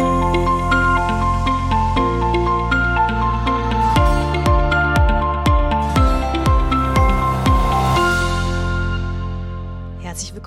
Thank 0.00 0.34
you. 0.36 0.49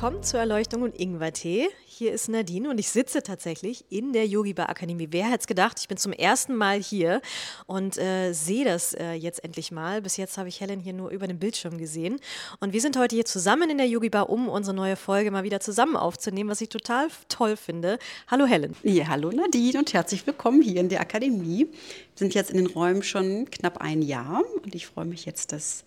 Willkommen 0.04 0.21
zur 0.21 0.42
Erleuchtung 0.42 0.81
und 0.81 1.00
Ingwer-Tee. 1.00 1.70
Hier 1.86 2.12
ist 2.12 2.28
Nadine 2.28 2.70
und 2.70 2.78
ich 2.78 2.90
sitze 2.90 3.24
tatsächlich 3.24 3.86
in 3.90 4.12
der 4.12 4.28
Yogi 4.28 4.53
Bar 4.53 4.67
Akademie. 4.67 5.08
Wer 5.12 5.28
hätte 5.28 5.40
es 5.40 5.47
gedacht? 5.47 5.78
Ich 5.79 5.88
bin 5.88 5.96
zum 5.96 6.12
ersten 6.12 6.56
Mal 6.56 6.83
hier 6.83 7.22
und 7.67 7.97
äh, 7.97 8.34
sehe 8.34 8.66
das 8.66 8.94
äh, 8.96 9.13
jetzt 9.13 9.46
endlich 9.46 9.71
mal. 9.71 10.02
Bis 10.02 10.17
jetzt 10.17 10.38
habe 10.38 10.49
ich 10.49 10.60
Helen 10.60 10.81
hier 10.81 10.92
nur 10.92 11.10
über 11.12 11.26
den 11.26 11.39
Bildschirm 11.39 11.78
gesehen. 11.78 12.20
Und 12.60 12.74
wir 12.74 12.81
sind 12.81 12.97
heute 12.97 13.16
hier 13.16 13.24
zusammen 13.24 13.70
in 13.70 13.78
der 13.78 13.88
Yogi 13.88 14.10
Bar, 14.10 14.29
um 14.29 14.49
unsere 14.49 14.76
neue 14.76 14.97
Folge 14.97 15.31
mal 15.31 15.46
wieder 15.46 15.62
zusammen 15.62 15.96
aufzunehmen, 15.96 16.49
was 16.49 16.59
ich 16.59 16.67
total 16.67 17.08
toll 17.30 17.55
finde. 17.55 17.98
Hallo 18.27 18.45
Helen. 18.45 18.76
Ja, 18.84 19.08
hallo 19.08 19.31
Nadine 19.31 19.80
und 19.80 19.94
herzlich 19.94 20.27
willkommen 20.27 20.62
hier 20.62 20.81
in 20.81 20.90
der 20.90 20.99
Akademie. 20.99 21.67
Wir 21.70 22.15
sind 22.15 22.34
jetzt 22.34 22.51
in 22.51 22.57
den 22.57 22.67
Räumen 22.67 23.04
schon 23.04 23.49
knapp 23.49 23.77
ein 23.77 24.01
Jahr 24.01 24.41
und 24.65 24.76
ich 24.76 24.85
freue 24.85 25.05
mich 25.05 25.23
jetzt, 25.23 25.54
dass 25.54 25.85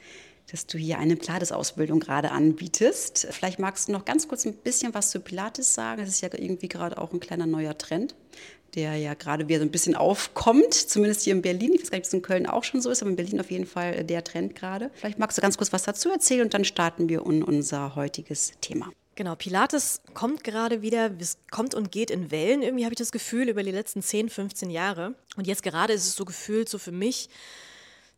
dass 0.51 0.67
du 0.67 0.79
hier 0.79 0.99
eine 0.99 1.17
Pilates-Ausbildung 1.17 2.01
gerade 2.01 2.31
anbietest. 2.31 3.27
Vielleicht 3.31 3.59
magst 3.59 3.89
du 3.89 3.93
noch 3.93 4.05
ganz 4.05 4.29
kurz 4.29 4.45
ein 4.45 4.55
bisschen 4.55 4.95
was 4.95 5.11
zu 5.11 5.21
Pilates 5.21 5.75
sagen. 5.75 6.01
Das 6.01 6.11
ist 6.11 6.21
ja 6.21 6.29
irgendwie 6.33 6.69
gerade 6.69 6.99
auch 6.99 7.13
ein 7.13 7.21
kleiner 7.21 7.47
neuer 7.47 7.77
Trend, 7.77 8.15
der 8.75 8.97
ja 8.97 9.15
gerade 9.15 9.49
wieder 9.49 9.59
so 9.59 9.65
ein 9.65 9.71
bisschen 9.71 9.97
aufkommt, 9.97 10.75
zumindest 10.75 11.23
hier 11.23 11.35
in 11.35 11.43
Berlin. 11.43 11.73
Ich 11.75 11.83
weiß 11.83 11.91
gar 11.91 11.99
nicht, 11.99 12.07
ob 12.07 12.09
es 12.09 12.15
in 12.15 12.23
Köln 12.23 12.47
auch 12.47 12.65
schon 12.65 12.81
so 12.81 12.91
ist, 12.91 13.03
aber 13.03 13.11
in 13.11 13.17
Berlin 13.17 13.41
auf 13.41 13.51
jeden 13.51 13.67
Fall 13.67 14.05
der 14.05 14.23
Trend 14.23 14.55
gerade. 14.55 14.91
Vielleicht 14.95 15.19
magst 15.19 15.37
du 15.37 15.43
ganz 15.43 15.57
kurz 15.57 15.73
was 15.73 15.83
dazu 15.83 16.11
erzählen 16.11 16.43
und 16.43 16.55
dann 16.55 16.65
starten 16.65 17.09
wir 17.09 17.27
in 17.27 17.43
unser 17.43 17.97
heutiges 17.97 18.53
Thema. 18.61 18.91
Genau, 19.17 19.35
Pilates 19.35 20.03
kommt 20.13 20.45
gerade 20.45 20.83
wieder, 20.83 21.11
es 21.19 21.39
kommt 21.51 21.75
und 21.75 21.91
geht 21.91 22.11
in 22.11 22.31
Wellen. 22.31 22.63
Irgendwie 22.63 22.85
habe 22.85 22.93
ich 22.93 22.99
das 22.99 23.13
Gefühl 23.13 23.49
über 23.49 23.63
die 23.63 23.71
letzten 23.71 24.03
10, 24.03 24.29
15 24.29 24.69
Jahre. 24.69 25.15
Und 25.37 25.47
jetzt 25.47 25.63
gerade 25.63 25.95
ist 25.95 26.07
es 26.07 26.15
so 26.15 26.27
gefühlt 26.27 26.69
so 26.69 26.77
für 26.77 26.93
mich, 26.93 27.31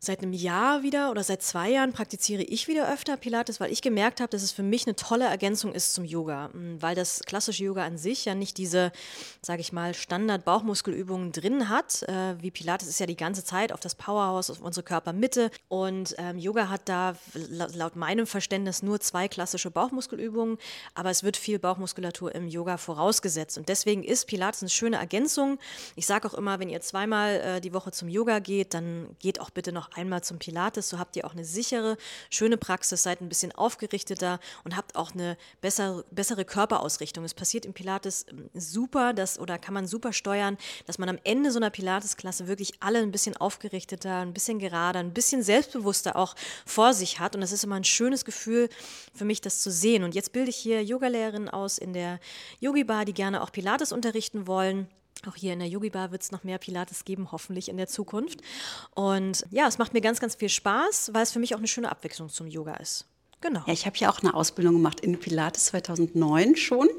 seit 0.01 0.21
einem 0.21 0.31
Jahr 0.31 0.81
wieder 0.81 1.11
oder 1.11 1.23
seit 1.23 1.41
zwei 1.41 1.71
Jahren 1.71 1.91
praktiziere 1.91 2.41
ich 2.41 2.69
wieder 2.69 2.91
öfter 2.91 3.17
Pilates, 3.17 3.59
weil 3.59 3.71
ich 3.71 3.81
gemerkt 3.81 4.21
habe, 4.21 4.29
dass 4.29 4.43
es 4.43 4.53
für 4.53 4.63
mich 4.63 4.87
eine 4.87 4.95
tolle 4.95 5.25
Ergänzung 5.25 5.73
ist 5.73 5.93
zum 5.93 6.05
Yoga, 6.05 6.49
hm, 6.53 6.81
weil 6.81 6.95
das 6.95 7.19
klassische 7.25 7.65
Yoga 7.65 7.83
an 7.83 7.97
sich 7.97 8.23
ja 8.23 8.33
nicht 8.33 8.57
diese, 8.57 8.93
sage 9.41 9.59
ich 9.59 9.73
mal, 9.73 9.93
Standard-Bauchmuskelübungen 9.93 11.33
drin 11.33 11.67
hat. 11.67 12.03
Äh, 12.03 12.41
wie 12.41 12.49
Pilates 12.49 12.87
ist 12.87 13.01
ja 13.01 13.07
die 13.07 13.17
ganze 13.17 13.43
Zeit 13.43 13.73
auf 13.73 13.81
das 13.81 13.93
Powerhouse, 13.95 14.49
auf 14.49 14.61
unsere 14.61 14.85
Körpermitte 14.85 15.51
und 15.67 16.15
ähm, 16.17 16.37
Yoga 16.37 16.69
hat 16.69 16.87
da 16.87 17.15
laut 17.33 17.97
meinem 17.97 18.25
Verständnis 18.25 18.81
nur 18.81 19.01
zwei 19.01 19.27
klassische 19.27 19.69
Bauchmuskelübungen, 19.69 20.57
aber 20.95 21.09
es 21.09 21.23
wird 21.23 21.35
viel 21.35 21.59
Bauchmuskulatur 21.59 22.33
im 22.33 22.47
Yoga 22.47 22.77
vorausgesetzt 22.77 23.57
und 23.57 23.67
deswegen 23.67 24.05
ist 24.05 24.27
Pilates 24.27 24.61
eine 24.61 24.69
schöne 24.69 24.95
Ergänzung. 24.95 25.59
Ich 25.97 26.05
sage 26.05 26.25
auch 26.25 26.33
immer, 26.33 26.59
wenn 26.59 26.69
ihr 26.69 26.79
zweimal 26.79 27.35
äh, 27.35 27.61
die 27.61 27.73
Woche 27.73 27.91
zum 27.91 28.07
Yoga 28.07 28.39
geht, 28.39 28.73
dann 28.73 29.07
geht 29.19 29.41
auch 29.41 29.49
bitte 29.49 29.73
noch 29.73 29.88
einmal 29.93 30.23
zum 30.23 30.39
Pilates. 30.39 30.89
So 30.89 30.99
habt 30.99 31.15
ihr 31.15 31.25
auch 31.25 31.33
eine 31.33 31.45
sichere, 31.45 31.97
schöne 32.29 32.57
Praxis, 32.57 33.03
seid 33.03 33.21
ein 33.21 33.29
bisschen 33.29 33.51
aufgerichteter 33.51 34.39
und 34.63 34.75
habt 34.75 34.95
auch 34.95 35.13
eine 35.13 35.37
bessere, 35.61 36.05
bessere 36.11 36.45
Körperausrichtung. 36.45 37.23
Es 37.23 37.33
passiert 37.33 37.65
im 37.65 37.73
Pilates 37.73 38.25
ähm, 38.29 38.49
super, 38.53 39.13
dass, 39.13 39.39
oder 39.39 39.57
kann 39.57 39.73
man 39.73 39.87
super 39.87 40.13
steuern, 40.13 40.57
dass 40.85 40.97
man 40.97 41.09
am 41.09 41.19
Ende 41.23 41.51
so 41.51 41.59
einer 41.59 41.69
Pilates-Klasse 41.69 42.47
wirklich 42.47 42.73
alle 42.81 42.99
ein 42.99 43.11
bisschen 43.11 43.35
aufgerichteter, 43.37 44.19
ein 44.19 44.33
bisschen 44.33 44.59
gerader, 44.59 44.99
ein 44.99 45.13
bisschen 45.13 45.43
selbstbewusster 45.43 46.15
auch 46.15 46.35
vor 46.65 46.93
sich 46.93 47.19
hat. 47.19 47.35
Und 47.35 47.41
das 47.41 47.51
ist 47.51 47.63
immer 47.63 47.75
ein 47.75 47.83
schönes 47.83 48.25
Gefühl 48.25 48.69
für 49.13 49.25
mich, 49.25 49.41
das 49.41 49.61
zu 49.61 49.71
sehen. 49.71 50.03
Und 50.03 50.15
jetzt 50.15 50.31
bilde 50.31 50.49
ich 50.49 50.57
hier 50.57 50.83
Yogalehrerinnen 50.83 51.49
aus 51.49 51.77
in 51.77 51.93
der 51.93 52.19
Yogi 52.59 52.83
Bar, 52.83 53.05
die 53.05 53.13
gerne 53.13 53.41
auch 53.41 53.51
Pilates 53.51 53.91
unterrichten 53.91 54.47
wollen. 54.47 54.87
Auch 55.27 55.35
hier 55.35 55.53
in 55.53 55.59
der 55.59 55.67
Yogi 55.67 55.89
Bar 55.89 56.11
wird 56.11 56.21
es 56.21 56.31
noch 56.31 56.43
mehr 56.43 56.57
Pilates 56.57 57.03
geben, 57.03 57.31
hoffentlich 57.31 57.69
in 57.69 57.77
der 57.77 57.87
Zukunft. 57.87 58.41
Und 58.95 59.45
ja, 59.51 59.67
es 59.67 59.77
macht 59.77 59.93
mir 59.93 60.01
ganz, 60.01 60.19
ganz 60.19 60.35
viel 60.35 60.49
Spaß, 60.49 61.11
weil 61.13 61.23
es 61.23 61.31
für 61.31 61.39
mich 61.39 61.53
auch 61.53 61.59
eine 61.59 61.67
schöne 61.67 61.91
Abwechslung 61.91 62.29
zum 62.29 62.47
Yoga 62.47 62.75
ist. 62.75 63.05
Genau. 63.41 63.63
Ja, 63.67 63.73
ich 63.73 63.85
habe 63.85 63.95
ja 63.97 64.09
auch 64.09 64.19
eine 64.19 64.33
Ausbildung 64.33 64.73
gemacht 64.73 64.99
in 64.99 65.17
Pilates 65.17 65.65
2009 65.67 66.57
schon. 66.57 66.89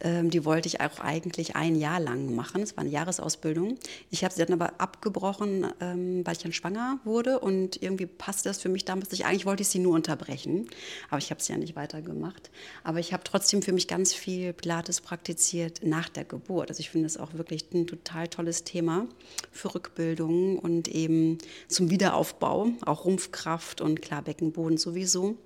Ähm, 0.00 0.30
die 0.30 0.44
wollte 0.44 0.66
ich 0.66 0.80
auch 0.80 0.98
eigentlich 0.98 1.56
ein 1.56 1.76
Jahr 1.76 2.00
lang 2.00 2.34
machen. 2.34 2.62
Es 2.62 2.76
war 2.76 2.82
eine 2.82 2.90
Jahresausbildung. 2.90 3.78
Ich 4.10 4.24
habe 4.24 4.34
sie 4.34 4.44
dann 4.44 4.60
aber 4.60 4.80
abgebrochen, 4.80 5.66
ähm, 5.80 6.26
weil 6.26 6.34
ich 6.34 6.42
dann 6.42 6.52
schwanger 6.52 6.98
wurde 7.04 7.38
und 7.38 7.80
irgendwie 7.82 8.06
passte 8.06 8.48
das 8.48 8.60
für 8.60 8.68
mich 8.68 8.84
damals 8.84 9.12
nicht. 9.12 9.26
Eigentlich 9.26 9.46
wollte 9.46 9.62
ich 9.62 9.68
sie 9.68 9.78
nur 9.78 9.94
unterbrechen, 9.94 10.68
aber 11.08 11.18
ich 11.18 11.30
habe 11.30 11.40
es 11.40 11.48
ja 11.48 11.56
nicht 11.56 11.76
weitergemacht. 11.76 12.50
Aber 12.82 12.98
ich 12.98 13.12
habe 13.12 13.22
trotzdem 13.24 13.62
für 13.62 13.72
mich 13.72 13.88
ganz 13.88 14.12
viel 14.12 14.52
Pilates 14.52 15.00
praktiziert 15.00 15.80
nach 15.84 16.08
der 16.08 16.24
Geburt. 16.24 16.68
Also 16.68 16.80
ich 16.80 16.90
finde 16.90 17.06
es 17.06 17.16
auch 17.16 17.34
wirklich 17.34 17.72
ein 17.72 17.86
total 17.86 18.28
tolles 18.28 18.64
Thema 18.64 19.06
für 19.52 19.74
Rückbildung 19.74 20.58
und 20.58 20.88
eben 20.88 21.38
zum 21.68 21.90
Wiederaufbau, 21.90 22.68
auch 22.84 23.04
Rumpfkraft 23.04 23.80
und 23.80 24.02
klar 24.02 24.22
Beckenboden 24.22 24.78
sowieso 24.78 25.36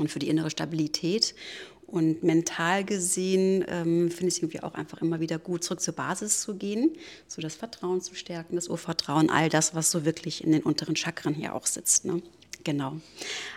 und 0.00 0.10
für 0.10 0.18
die 0.18 0.28
innere 0.28 0.50
Stabilität. 0.50 1.34
Und 1.86 2.22
mental 2.22 2.84
gesehen 2.84 3.64
ähm, 3.68 4.10
finde 4.10 4.28
ich 4.28 4.34
es 4.34 4.38
irgendwie 4.38 4.62
auch 4.62 4.74
einfach 4.74 5.02
immer 5.02 5.18
wieder 5.18 5.38
gut, 5.38 5.64
zurück 5.64 5.80
zur 5.80 5.94
Basis 5.94 6.40
zu 6.40 6.54
gehen, 6.54 6.92
so 7.26 7.42
das 7.42 7.56
Vertrauen 7.56 8.00
zu 8.00 8.14
stärken, 8.14 8.54
das 8.54 8.68
Urvertrauen, 8.68 9.28
all 9.28 9.48
das, 9.48 9.74
was 9.74 9.90
so 9.90 10.04
wirklich 10.04 10.44
in 10.44 10.52
den 10.52 10.62
unteren 10.62 10.94
Chakren 10.94 11.34
hier 11.34 11.52
auch 11.52 11.66
sitzt. 11.66 12.04
Ne? 12.04 12.22
Genau. 12.62 13.00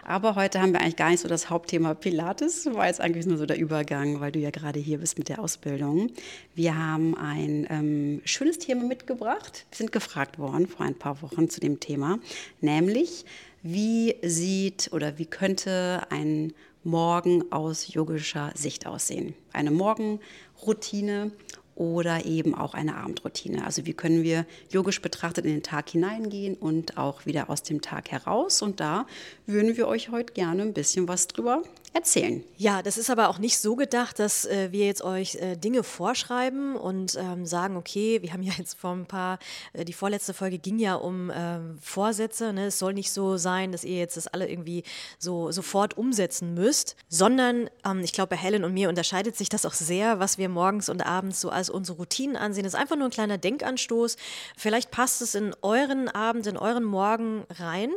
Aber 0.03 0.35
heute 0.35 0.61
haben 0.61 0.71
wir 0.71 0.81
eigentlich 0.81 0.95
gar 0.95 1.09
nicht 1.09 1.19
so 1.19 1.27
das 1.27 1.51
Hauptthema 1.51 1.93
Pilates, 1.93 2.65
war 2.73 2.87
jetzt 2.87 3.01
eigentlich 3.01 3.25
nur 3.25 3.37
so 3.37 3.45
der 3.45 3.59
Übergang, 3.59 4.19
weil 4.19 4.31
du 4.31 4.39
ja 4.39 4.49
gerade 4.49 4.79
hier 4.79 4.97
bist 4.97 5.17
mit 5.19 5.29
der 5.29 5.39
Ausbildung. 5.39 6.09
Wir 6.55 6.75
haben 6.75 7.15
ein 7.15 7.67
ähm, 7.69 8.21
schönes 8.25 8.57
Thema 8.57 8.83
mitgebracht. 8.83 9.65
Wir 9.69 9.77
sind 9.77 9.91
gefragt 9.91 10.39
worden 10.39 10.67
vor 10.67 10.85
ein 10.85 10.95
paar 10.95 11.21
Wochen 11.21 11.49
zu 11.49 11.59
dem 11.59 11.79
Thema, 11.79 12.19
nämlich 12.61 13.25
wie 13.63 14.15
sieht 14.21 14.89
oder 14.91 15.17
wie 15.17 15.25
könnte 15.25 16.01
ein 16.09 16.53
Morgen 16.83 17.49
aus 17.51 17.93
yogischer 17.93 18.51
Sicht 18.55 18.85
aussehen? 18.85 19.33
Eine 19.53 19.71
Morgenroutine 19.71 21.31
oder 21.75 22.25
eben 22.25 22.53
auch 22.53 22.73
eine 22.73 22.97
Abendroutine. 22.97 23.65
Also 23.65 23.85
wie 23.85 23.93
können 23.93 24.21
wir 24.21 24.45
yogisch 24.69 25.01
betrachtet 25.01 25.45
in 25.45 25.53
den 25.53 25.63
Tag 25.63 25.89
hineingehen 25.89 26.55
und 26.55 26.97
auch 26.97 27.25
wieder 27.25 27.49
aus 27.49 27.63
dem 27.63 27.81
Tag 27.81 28.11
heraus. 28.11 28.61
Und 28.61 28.81
da 28.81 29.07
würden 29.47 29.77
wir 29.77 29.87
euch 29.87 30.09
heute 30.09 30.33
gerne 30.33 30.61
ein 30.61 30.73
bisschen 30.73 31.07
was 31.07 31.27
drüber 31.27 31.63
erzählen. 31.93 32.43
Ja, 32.57 32.81
das 32.81 32.97
ist 32.97 33.11
aber 33.11 33.29
auch 33.29 33.37
nicht 33.37 33.59
so 33.59 33.75
gedacht, 33.75 34.17
dass 34.17 34.45
äh, 34.45 34.71
wir 34.71 34.85
jetzt 34.87 35.03
euch 35.03 35.35
äh, 35.35 35.55
Dinge 35.55 35.83
vorschreiben 35.83 36.75
und 36.75 37.15
ähm, 37.15 37.45
sagen, 37.45 37.77
okay, 37.77 38.21
wir 38.21 38.33
haben 38.33 38.41
ja 38.43 38.53
jetzt 38.57 38.79
vor 38.79 38.93
ein 38.93 39.05
paar, 39.05 39.37
äh, 39.73 39.85
die 39.85 39.93
vorletzte 39.93 40.33
Folge 40.33 40.57
ging 40.57 40.79
ja 40.79 40.95
um 40.95 41.31
ähm, 41.33 41.77
Vorsätze. 41.81 42.51
Ne? 42.51 42.67
Es 42.67 42.79
soll 42.79 42.93
nicht 42.93 43.11
so 43.11 43.37
sein, 43.37 43.71
dass 43.71 43.83
ihr 43.83 43.97
jetzt 43.97 44.17
das 44.17 44.27
alle 44.27 44.49
irgendwie 44.49 44.83
so 45.19 45.51
sofort 45.51 45.95
umsetzen 45.95 46.55
müsst, 46.55 46.95
sondern 47.09 47.69
ähm, 47.85 47.99
ich 47.99 48.11
glaube, 48.11 48.29
bei 48.29 48.37
Helen 48.37 48.63
und 48.63 48.73
mir 48.73 48.89
unterscheidet 48.89 49.37
sich 49.37 49.49
das 49.49 49.65
auch 49.65 49.73
sehr, 49.73 50.19
was 50.19 50.39
wir 50.39 50.49
morgens 50.49 50.89
und 50.89 51.05
abends 51.05 51.41
so 51.41 51.49
als 51.49 51.69
unsere 51.69 51.97
Routinen 51.97 52.35
ansehen. 52.35 52.63
Das 52.63 52.73
ist 52.73 52.79
einfach 52.79 52.95
nur 52.95 53.05
ein 53.05 53.11
kleiner 53.11 53.37
Denkanstoß. 53.37 54.17
Vielleicht 54.57 54.89
passt 54.89 55.21
es 55.21 55.35
in 55.35 55.55
euren 55.61 56.09
Abend, 56.09 56.47
in 56.47 56.57
euren 56.57 56.83
Morgen 56.83 57.43
rein. 57.51 57.91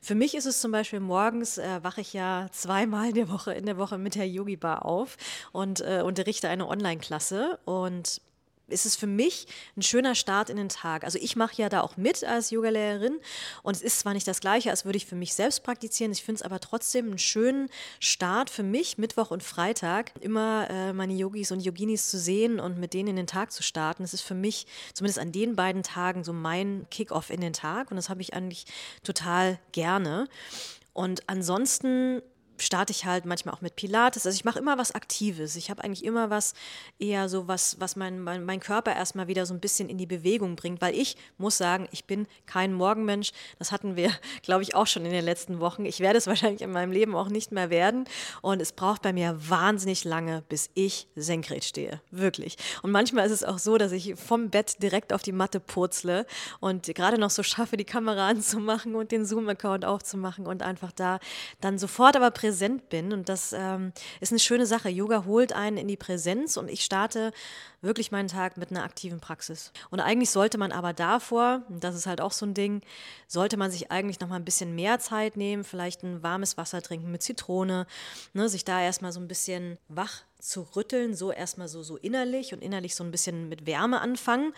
Für 0.00 0.14
mich 0.14 0.36
ist 0.36 0.46
es 0.46 0.60
zum 0.60 0.70
Beispiel 0.70 1.00
morgens, 1.00 1.58
äh, 1.58 1.82
wache 1.82 2.00
ich 2.00 2.12
ja 2.12 2.46
zweimal 2.52 3.08
in 3.08 3.14
der 3.14 3.28
Woche 3.28 3.39
Woche 3.40 3.54
in 3.54 3.64
der 3.64 3.78
Woche 3.78 3.96
mit 3.96 4.14
der 4.16 4.28
Yogi 4.28 4.56
Bar 4.56 4.84
auf 4.84 5.16
und 5.52 5.80
äh, 5.80 6.02
unterrichte 6.04 6.48
eine 6.48 6.68
Online-Klasse 6.68 7.58
und 7.64 8.20
ist 8.68 8.86
es 8.86 8.94
für 8.94 9.08
mich 9.08 9.48
ein 9.76 9.82
schöner 9.82 10.14
Start 10.14 10.48
in 10.48 10.56
den 10.56 10.68
Tag. 10.68 11.02
Also 11.02 11.18
ich 11.20 11.34
mache 11.34 11.60
ja 11.60 11.68
da 11.68 11.80
auch 11.80 11.96
mit 11.96 12.22
als 12.22 12.50
Yogalehrerin 12.50 13.18
und 13.64 13.74
es 13.74 13.82
ist 13.82 13.98
zwar 13.98 14.12
nicht 14.12 14.28
das 14.28 14.40
gleiche, 14.40 14.70
als 14.70 14.84
würde 14.84 14.96
ich 14.96 15.06
für 15.06 15.16
mich 15.16 15.34
selbst 15.34 15.64
praktizieren, 15.64 16.12
ich 16.12 16.22
finde 16.22 16.36
es 16.36 16.42
aber 16.42 16.60
trotzdem 16.60 17.06
einen 17.06 17.18
schönen 17.18 17.68
Start 17.98 18.48
für 18.48 18.62
mich, 18.62 18.96
Mittwoch 18.96 19.32
und 19.32 19.42
Freitag, 19.42 20.12
immer 20.20 20.68
äh, 20.70 20.92
meine 20.92 21.14
Yogis 21.14 21.50
und 21.50 21.60
Yoginis 21.60 22.10
zu 22.10 22.18
sehen 22.18 22.60
und 22.60 22.78
mit 22.78 22.94
denen 22.94 23.08
in 23.08 23.16
den 23.16 23.26
Tag 23.26 23.50
zu 23.50 23.64
starten. 23.64 24.04
Das 24.04 24.14
ist 24.14 24.22
für 24.22 24.34
mich 24.34 24.66
zumindest 24.92 25.18
an 25.18 25.32
den 25.32 25.56
beiden 25.56 25.82
Tagen 25.82 26.22
so 26.22 26.32
mein 26.32 26.86
Kick-off 26.90 27.30
in 27.30 27.40
den 27.40 27.54
Tag 27.54 27.90
und 27.90 27.96
das 27.96 28.08
habe 28.08 28.20
ich 28.20 28.34
eigentlich 28.34 28.66
total 29.02 29.58
gerne. 29.72 30.28
Und 30.92 31.28
ansonsten 31.28 32.22
starte 32.60 32.92
ich 32.92 33.04
halt 33.04 33.24
manchmal 33.24 33.54
auch 33.54 33.60
mit 33.60 33.76
Pilates. 33.76 34.26
Also 34.26 34.36
ich 34.36 34.44
mache 34.44 34.58
immer 34.58 34.78
was 34.78 34.94
Aktives. 34.94 35.56
Ich 35.56 35.70
habe 35.70 35.82
eigentlich 35.82 36.04
immer 36.04 36.30
was 36.30 36.54
eher 36.98 37.28
so 37.28 37.48
was, 37.48 37.80
was 37.80 37.96
mein, 37.96 38.20
mein, 38.20 38.44
mein 38.44 38.60
Körper 38.60 38.94
erstmal 38.94 39.28
wieder 39.28 39.46
so 39.46 39.54
ein 39.54 39.60
bisschen 39.60 39.88
in 39.88 39.98
die 39.98 40.06
Bewegung 40.06 40.56
bringt, 40.56 40.80
weil 40.80 40.94
ich 40.94 41.16
muss 41.38 41.56
sagen, 41.56 41.88
ich 41.90 42.04
bin 42.04 42.26
kein 42.46 42.72
Morgenmensch. 42.72 43.32
Das 43.58 43.72
hatten 43.72 43.96
wir, 43.96 44.10
glaube 44.42 44.62
ich, 44.62 44.74
auch 44.74 44.86
schon 44.86 45.04
in 45.04 45.12
den 45.12 45.24
letzten 45.24 45.60
Wochen. 45.60 45.84
Ich 45.84 46.00
werde 46.00 46.18
es 46.18 46.26
wahrscheinlich 46.28 46.62
in 46.62 46.72
meinem 46.72 46.92
Leben 46.92 47.16
auch 47.16 47.28
nicht 47.28 47.52
mehr 47.52 47.70
werden. 47.70 48.04
Und 48.42 48.60
es 48.60 48.72
braucht 48.72 49.02
bei 49.02 49.12
mir 49.12 49.36
wahnsinnig 49.48 50.04
lange, 50.04 50.42
bis 50.48 50.70
ich 50.74 51.08
senkrecht 51.16 51.64
stehe. 51.64 52.00
Wirklich. 52.10 52.56
Und 52.82 52.90
manchmal 52.90 53.26
ist 53.26 53.32
es 53.32 53.44
auch 53.44 53.58
so, 53.58 53.78
dass 53.78 53.92
ich 53.92 54.14
vom 54.16 54.50
Bett 54.50 54.82
direkt 54.82 55.12
auf 55.12 55.22
die 55.22 55.32
Matte 55.32 55.60
purzle 55.60 56.26
und 56.60 56.86
gerade 56.94 57.18
noch 57.18 57.30
so 57.30 57.42
schaffe, 57.42 57.76
die 57.76 57.84
Kamera 57.84 58.28
anzumachen 58.30 58.94
und 58.94 59.12
den 59.12 59.24
Zoom-Account 59.24 59.84
aufzumachen 59.84 60.46
und 60.46 60.62
einfach 60.62 60.92
da 60.92 61.18
dann 61.60 61.78
sofort 61.78 62.16
aber 62.16 62.30
präsent 62.30 62.49
präsent 62.50 62.88
bin. 62.88 63.12
Und 63.12 63.28
das 63.28 63.54
ähm, 63.56 63.92
ist 64.18 64.32
eine 64.32 64.40
schöne 64.40 64.66
Sache. 64.66 64.88
Yoga 64.88 65.24
holt 65.24 65.52
einen 65.52 65.76
in 65.76 65.86
die 65.86 65.96
Präsenz 65.96 66.56
und 66.56 66.68
ich 66.68 66.84
starte 66.84 67.32
wirklich 67.82 68.12
meinen 68.12 68.28
Tag 68.28 68.56
mit 68.56 68.70
einer 68.70 68.84
aktiven 68.84 69.20
Praxis. 69.20 69.72
Und 69.90 70.00
eigentlich 70.00 70.30
sollte 70.30 70.58
man 70.58 70.72
aber 70.72 70.92
davor, 70.92 71.62
das 71.68 71.94
ist 71.94 72.06
halt 72.06 72.20
auch 72.20 72.32
so 72.32 72.46
ein 72.46 72.54
Ding, 72.54 72.82
sollte 73.26 73.56
man 73.56 73.70
sich 73.70 73.90
eigentlich 73.90 74.20
noch 74.20 74.28
mal 74.28 74.36
ein 74.36 74.44
bisschen 74.44 74.74
mehr 74.74 74.98
Zeit 74.98 75.36
nehmen, 75.36 75.64
vielleicht 75.64 76.02
ein 76.02 76.22
warmes 76.22 76.56
Wasser 76.56 76.82
trinken 76.82 77.10
mit 77.10 77.22
Zitrone, 77.22 77.86
ne, 78.32 78.48
sich 78.48 78.64
da 78.64 78.80
erstmal 78.80 79.12
so 79.12 79.20
ein 79.20 79.28
bisschen 79.28 79.78
wach 79.88 80.22
zu 80.40 80.66
rütteln, 80.74 81.14
so 81.14 81.32
erstmal 81.32 81.68
so, 81.68 81.82
so 81.82 81.96
innerlich 81.96 82.52
und 82.52 82.62
innerlich 82.62 82.94
so 82.94 83.04
ein 83.04 83.10
bisschen 83.10 83.48
mit 83.48 83.66
Wärme 83.66 84.00
anfangen, 84.00 84.52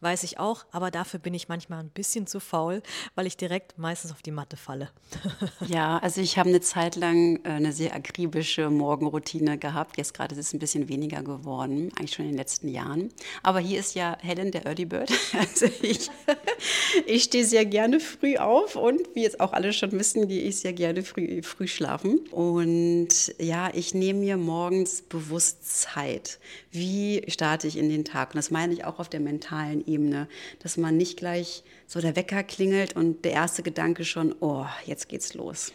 weiß 0.00 0.24
ich 0.24 0.38
auch, 0.38 0.64
aber 0.72 0.90
dafür 0.90 1.20
bin 1.20 1.34
ich 1.34 1.48
manchmal 1.48 1.80
ein 1.80 1.90
bisschen 1.90 2.26
zu 2.26 2.40
faul, 2.40 2.82
weil 3.14 3.26
ich 3.26 3.36
direkt 3.36 3.78
meistens 3.78 4.12
auf 4.12 4.22
die 4.22 4.30
Matte 4.30 4.56
falle. 4.56 4.90
ja, 5.66 5.98
also 5.98 6.20
ich 6.20 6.38
habe 6.38 6.48
eine 6.48 6.60
Zeit 6.60 6.96
lang 6.96 7.44
äh, 7.44 7.50
eine 7.50 7.72
sehr 7.72 7.94
akribische 7.94 8.70
Morgenroutine 8.70 9.58
gehabt. 9.58 9.96
Jetzt 9.96 10.14
gerade 10.14 10.34
ist 10.34 10.46
es 10.46 10.52
ein 10.52 10.58
bisschen 10.58 10.88
weniger 10.88 11.22
geworden, 11.22 11.90
eigentlich 11.96 12.14
schon 12.14 12.26
in 12.26 12.32
den 12.32 12.38
letzten 12.38 12.67
Jahren. 12.68 13.10
Aber 13.42 13.60
hier 13.60 13.80
ist 13.80 13.94
ja 13.94 14.16
Helen 14.20 14.50
der 14.52 14.66
Early 14.66 14.84
Bird. 14.84 15.10
Also 15.38 15.66
ich, 15.82 16.10
ich 17.06 17.24
stehe 17.24 17.44
sehr 17.44 17.64
gerne 17.64 18.00
früh 18.00 18.36
auf 18.36 18.76
und 18.76 19.00
wie 19.14 19.22
jetzt 19.22 19.40
auch 19.40 19.52
alle 19.52 19.72
schon 19.72 19.92
wissen, 19.92 20.28
gehe 20.28 20.42
ich 20.42 20.60
sehr 20.60 20.72
gerne 20.72 21.02
früh, 21.02 21.42
früh 21.42 21.68
schlafen. 21.68 22.18
Und 22.30 23.34
ja, 23.38 23.70
ich 23.72 23.94
nehme 23.94 24.20
mir 24.20 24.36
morgens 24.36 25.02
bewusst 25.02 25.80
Zeit. 25.82 26.38
Wie 26.70 27.22
starte 27.28 27.66
ich 27.66 27.76
in 27.76 27.88
den 27.88 28.04
Tag? 28.04 28.30
Und 28.30 28.36
das 28.36 28.50
meine 28.50 28.72
ich 28.72 28.84
auch 28.84 28.98
auf 28.98 29.08
der 29.08 29.20
mentalen 29.20 29.86
Ebene, 29.86 30.28
dass 30.60 30.76
man 30.76 30.96
nicht 30.96 31.18
gleich 31.18 31.62
so 31.86 32.00
der 32.00 32.16
Wecker 32.16 32.42
klingelt 32.42 32.96
und 32.96 33.24
der 33.24 33.32
erste 33.32 33.62
Gedanke 33.62 34.04
schon, 34.04 34.34
oh, 34.40 34.66
jetzt 34.86 35.08
geht's 35.08 35.34
los 35.34 35.72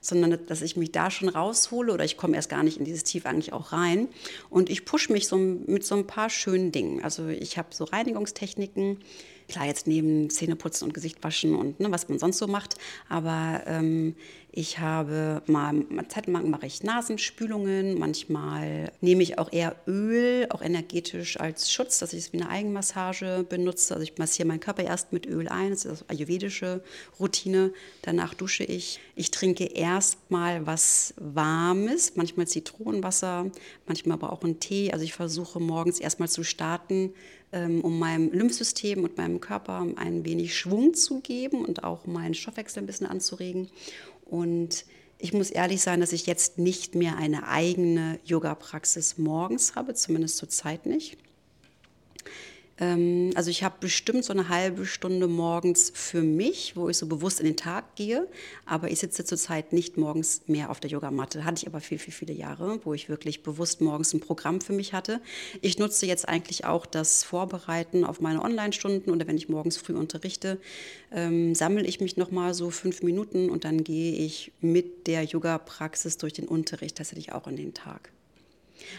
sondern 0.00 0.38
dass 0.46 0.62
ich 0.62 0.76
mich 0.76 0.92
da 0.92 1.10
schon 1.10 1.28
raushole 1.28 1.92
oder 1.92 2.04
ich 2.04 2.16
komme 2.16 2.36
erst 2.36 2.50
gar 2.50 2.62
nicht 2.62 2.78
in 2.78 2.84
dieses 2.84 3.04
Tief 3.04 3.26
eigentlich 3.26 3.52
auch 3.52 3.72
rein. 3.72 4.08
Und 4.48 4.70
ich 4.70 4.84
pushe 4.84 5.12
mich 5.12 5.28
so 5.28 5.36
mit 5.36 5.84
so 5.84 5.94
ein 5.94 6.06
paar 6.06 6.30
schönen 6.30 6.72
Dingen. 6.72 7.02
Also 7.02 7.28
ich 7.28 7.58
habe 7.58 7.68
so 7.70 7.84
Reinigungstechniken, 7.84 8.98
klar 9.48 9.66
jetzt 9.66 9.86
neben 9.86 10.30
Zähneputzen 10.30 10.86
und 10.86 10.94
Gesicht 10.94 11.22
waschen 11.22 11.54
und 11.54 11.80
ne, 11.80 11.90
was 11.90 12.08
man 12.08 12.18
sonst 12.18 12.38
so 12.38 12.46
macht, 12.46 12.76
aber 13.08 13.62
ähm, 13.66 14.14
ich 14.52 14.80
habe 14.80 15.42
mal, 15.46 15.84
zeitlang 16.08 16.50
mache 16.50 16.66
ich 16.66 16.82
Nasenspülungen, 16.82 17.98
manchmal 17.98 18.90
nehme 19.00 19.22
ich 19.22 19.38
auch 19.38 19.52
eher 19.52 19.76
Öl, 19.86 20.46
auch 20.50 20.60
energetisch 20.60 21.38
als 21.38 21.72
Schutz, 21.72 22.00
dass 22.00 22.12
ich 22.12 22.18
es 22.24 22.32
wie 22.32 22.40
eine 22.40 22.50
Eigenmassage 22.50 23.46
benutze. 23.48 23.94
Also 23.94 24.02
ich 24.02 24.18
massiere 24.18 24.48
meinen 24.48 24.58
Körper 24.58 24.82
erst 24.82 25.12
mit 25.12 25.26
Öl 25.26 25.48
ein, 25.48 25.70
das 25.70 25.84
ist 25.84 26.04
eine 26.08 26.18
ayurvedische 26.18 26.82
Routine. 27.20 27.72
Danach 28.02 28.34
dusche 28.34 28.64
ich. 28.64 28.98
Ich 29.14 29.30
trinke 29.30 29.64
erstmal 29.66 30.66
was 30.66 31.14
Warmes, 31.16 32.16
manchmal 32.16 32.48
Zitronenwasser, 32.48 33.52
manchmal 33.86 34.14
aber 34.14 34.32
auch 34.32 34.42
einen 34.42 34.58
Tee. 34.58 34.92
Also 34.92 35.04
ich 35.04 35.12
versuche 35.12 35.60
morgens 35.60 36.00
erstmal 36.00 36.28
zu 36.28 36.42
starten, 36.42 37.14
ähm, 37.52 37.80
um 37.80 37.98
meinem 37.98 38.30
Lymphsystem 38.32 39.02
und 39.02 39.16
meinem 39.16 39.40
Körper 39.40 39.86
ein 39.96 40.24
wenig 40.24 40.56
Schwung 40.56 40.94
zu 40.94 41.20
geben 41.20 41.64
und 41.64 41.84
auch 41.84 42.06
meinen 42.06 42.34
Stoffwechsel 42.34 42.82
ein 42.82 42.86
bisschen 42.86 43.06
anzuregen. 43.06 43.68
Und 44.30 44.84
ich 45.18 45.32
muss 45.32 45.50
ehrlich 45.50 45.82
sein, 45.82 46.00
dass 46.00 46.12
ich 46.12 46.26
jetzt 46.26 46.58
nicht 46.58 46.94
mehr 46.94 47.16
eine 47.16 47.48
eigene 47.48 48.18
Yoga-Praxis 48.24 49.18
morgens 49.18 49.74
habe, 49.74 49.94
zumindest 49.94 50.36
zur 50.38 50.48
Zeit 50.48 50.86
nicht. 50.86 51.18
Ähm, 52.80 53.30
also 53.34 53.50
ich 53.50 53.62
habe 53.62 53.76
bestimmt 53.78 54.24
so 54.24 54.32
eine 54.32 54.48
halbe 54.48 54.86
Stunde 54.86 55.28
morgens 55.28 55.92
für 55.94 56.22
mich, 56.22 56.74
wo 56.76 56.88
ich 56.88 56.96
so 56.96 57.06
bewusst 57.06 57.38
in 57.38 57.46
den 57.46 57.56
Tag 57.56 57.94
gehe. 57.94 58.26
Aber 58.64 58.90
ich 58.90 58.98
sitze 58.98 59.24
zurzeit 59.24 59.72
nicht 59.72 59.96
morgens 59.96 60.42
mehr 60.46 60.70
auf 60.70 60.80
der 60.80 60.90
Yogamatte. 60.90 61.44
Hatte 61.44 61.62
ich 61.62 61.66
aber 61.68 61.80
viel, 61.80 61.98
viel, 61.98 62.12
viele 62.12 62.32
Jahre, 62.32 62.80
wo 62.84 62.94
ich 62.94 63.08
wirklich 63.08 63.42
bewusst 63.42 63.80
morgens 63.80 64.14
ein 64.14 64.20
Programm 64.20 64.60
für 64.60 64.72
mich 64.72 64.92
hatte. 64.94 65.20
Ich 65.60 65.78
nutze 65.78 66.06
jetzt 66.06 66.28
eigentlich 66.28 66.64
auch 66.64 66.86
das 66.86 67.22
Vorbereiten 67.22 68.04
auf 68.04 68.20
meine 68.20 68.42
Online-Stunden 68.42 69.10
oder 69.10 69.26
wenn 69.26 69.36
ich 69.36 69.48
morgens 69.48 69.76
früh 69.76 69.94
unterrichte, 69.94 70.58
ähm, 71.12 71.54
sammle 71.54 71.84
ich 71.84 72.00
mich 72.00 72.16
nochmal 72.16 72.54
so 72.54 72.70
fünf 72.70 73.02
Minuten 73.02 73.50
und 73.50 73.64
dann 73.64 73.84
gehe 73.84 74.14
ich 74.14 74.52
mit 74.60 75.06
der 75.06 75.24
Yoga-Praxis 75.24 76.16
durch 76.16 76.32
den 76.32 76.48
Unterricht 76.48 76.96
tatsächlich 76.96 77.32
auch 77.32 77.46
in 77.46 77.56
den 77.56 77.74
Tag. 77.74 78.10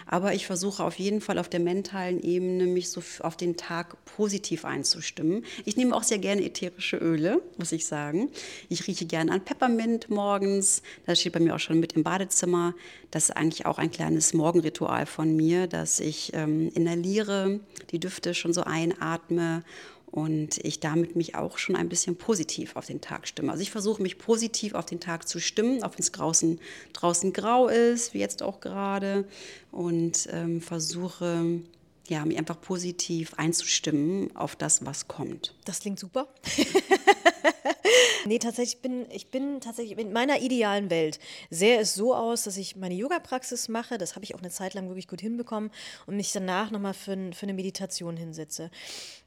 Aber 0.05 0.33
ich 0.33 0.45
versuche 0.45 0.83
auf 0.83 0.99
jeden 0.99 1.21
Fall 1.21 1.37
auf 1.37 1.49
der 1.49 1.59
mentalen 1.59 2.21
Ebene 2.21 2.65
mich 2.65 2.89
so 2.89 3.01
auf 3.19 3.37
den 3.37 3.57
Tag 3.57 4.03
positiv 4.05 4.65
einzustimmen. 4.65 5.45
Ich 5.65 5.77
nehme 5.77 5.95
auch 5.95 6.03
sehr 6.03 6.19
gerne 6.19 6.43
ätherische 6.43 6.97
Öle, 6.97 7.41
muss 7.57 7.71
ich 7.71 7.85
sagen. 7.85 8.29
Ich 8.69 8.87
rieche 8.87 9.05
gerne 9.05 9.31
an 9.31 9.41
Peppermint 9.41 10.09
morgens. 10.09 10.81
Das 11.05 11.19
steht 11.19 11.33
bei 11.33 11.39
mir 11.39 11.55
auch 11.55 11.59
schon 11.59 11.79
mit 11.79 11.93
im 11.93 12.03
Badezimmer. 12.03 12.73
Das 13.09 13.25
ist 13.25 13.37
eigentlich 13.37 13.65
auch 13.65 13.77
ein 13.77 13.91
kleines 13.91 14.33
Morgenritual 14.33 15.05
von 15.05 15.35
mir, 15.35 15.67
dass 15.67 15.99
ich 15.99 16.31
ähm, 16.33 16.69
inhaliere, 16.73 17.59
die 17.91 17.99
Düfte 17.99 18.33
schon 18.33 18.53
so 18.53 18.63
einatme 18.63 19.63
und 20.11 20.57
ich 20.57 20.79
damit 20.79 21.15
mich 21.15 21.35
auch 21.35 21.57
schon 21.57 21.75
ein 21.75 21.89
bisschen 21.89 22.17
positiv 22.17 22.75
auf 22.75 22.85
den 22.85 23.01
Tag 23.01 23.27
stimme. 23.27 23.51
Also 23.51 23.63
ich 23.63 23.71
versuche 23.71 24.01
mich 24.01 24.17
positiv 24.17 24.73
auf 24.73 24.85
den 24.85 24.99
Tag 24.99 25.27
zu 25.27 25.39
stimmen, 25.39 25.83
auch 25.83 25.93
wenn 25.93 25.99
es 25.99 26.11
draußen, 26.11 26.59
draußen 26.93 27.33
grau 27.33 27.67
ist, 27.67 28.13
wie 28.13 28.19
jetzt 28.19 28.43
auch 28.43 28.59
gerade, 28.59 29.25
und 29.71 30.27
ähm, 30.31 30.61
versuche 30.61 31.61
ja, 32.07 32.25
mich 32.25 32.37
einfach 32.37 32.59
positiv 32.59 33.33
einzustimmen 33.35 34.35
auf 34.35 34.57
das, 34.57 34.85
was 34.85 35.07
kommt. 35.07 35.55
Das 35.63 35.79
klingt 35.79 35.97
super. 35.97 36.27
nee, 38.25 38.37
tatsächlich 38.37 38.81
bin 38.81 39.05
ich 39.11 39.31
bin 39.31 39.61
tatsächlich 39.61 39.97
in 39.97 40.11
meiner 40.11 40.41
idealen 40.41 40.89
Welt 40.89 41.19
sehe 41.49 41.79
es 41.79 41.93
so 41.93 42.13
aus, 42.13 42.43
dass 42.43 42.57
ich 42.57 42.75
meine 42.75 42.95
Yoga-Praxis 42.95 43.69
mache. 43.69 43.97
Das 43.97 44.15
habe 44.15 44.25
ich 44.25 44.35
auch 44.35 44.39
eine 44.39 44.49
Zeit 44.49 44.73
lang 44.73 44.87
wirklich 44.89 45.07
gut 45.07 45.21
hinbekommen 45.21 45.71
und 46.05 46.17
mich 46.17 46.33
danach 46.33 46.69
nochmal 46.69 46.93
für, 46.93 47.15
für 47.33 47.43
eine 47.43 47.53
Meditation 47.53 48.17
hinsetze. 48.17 48.71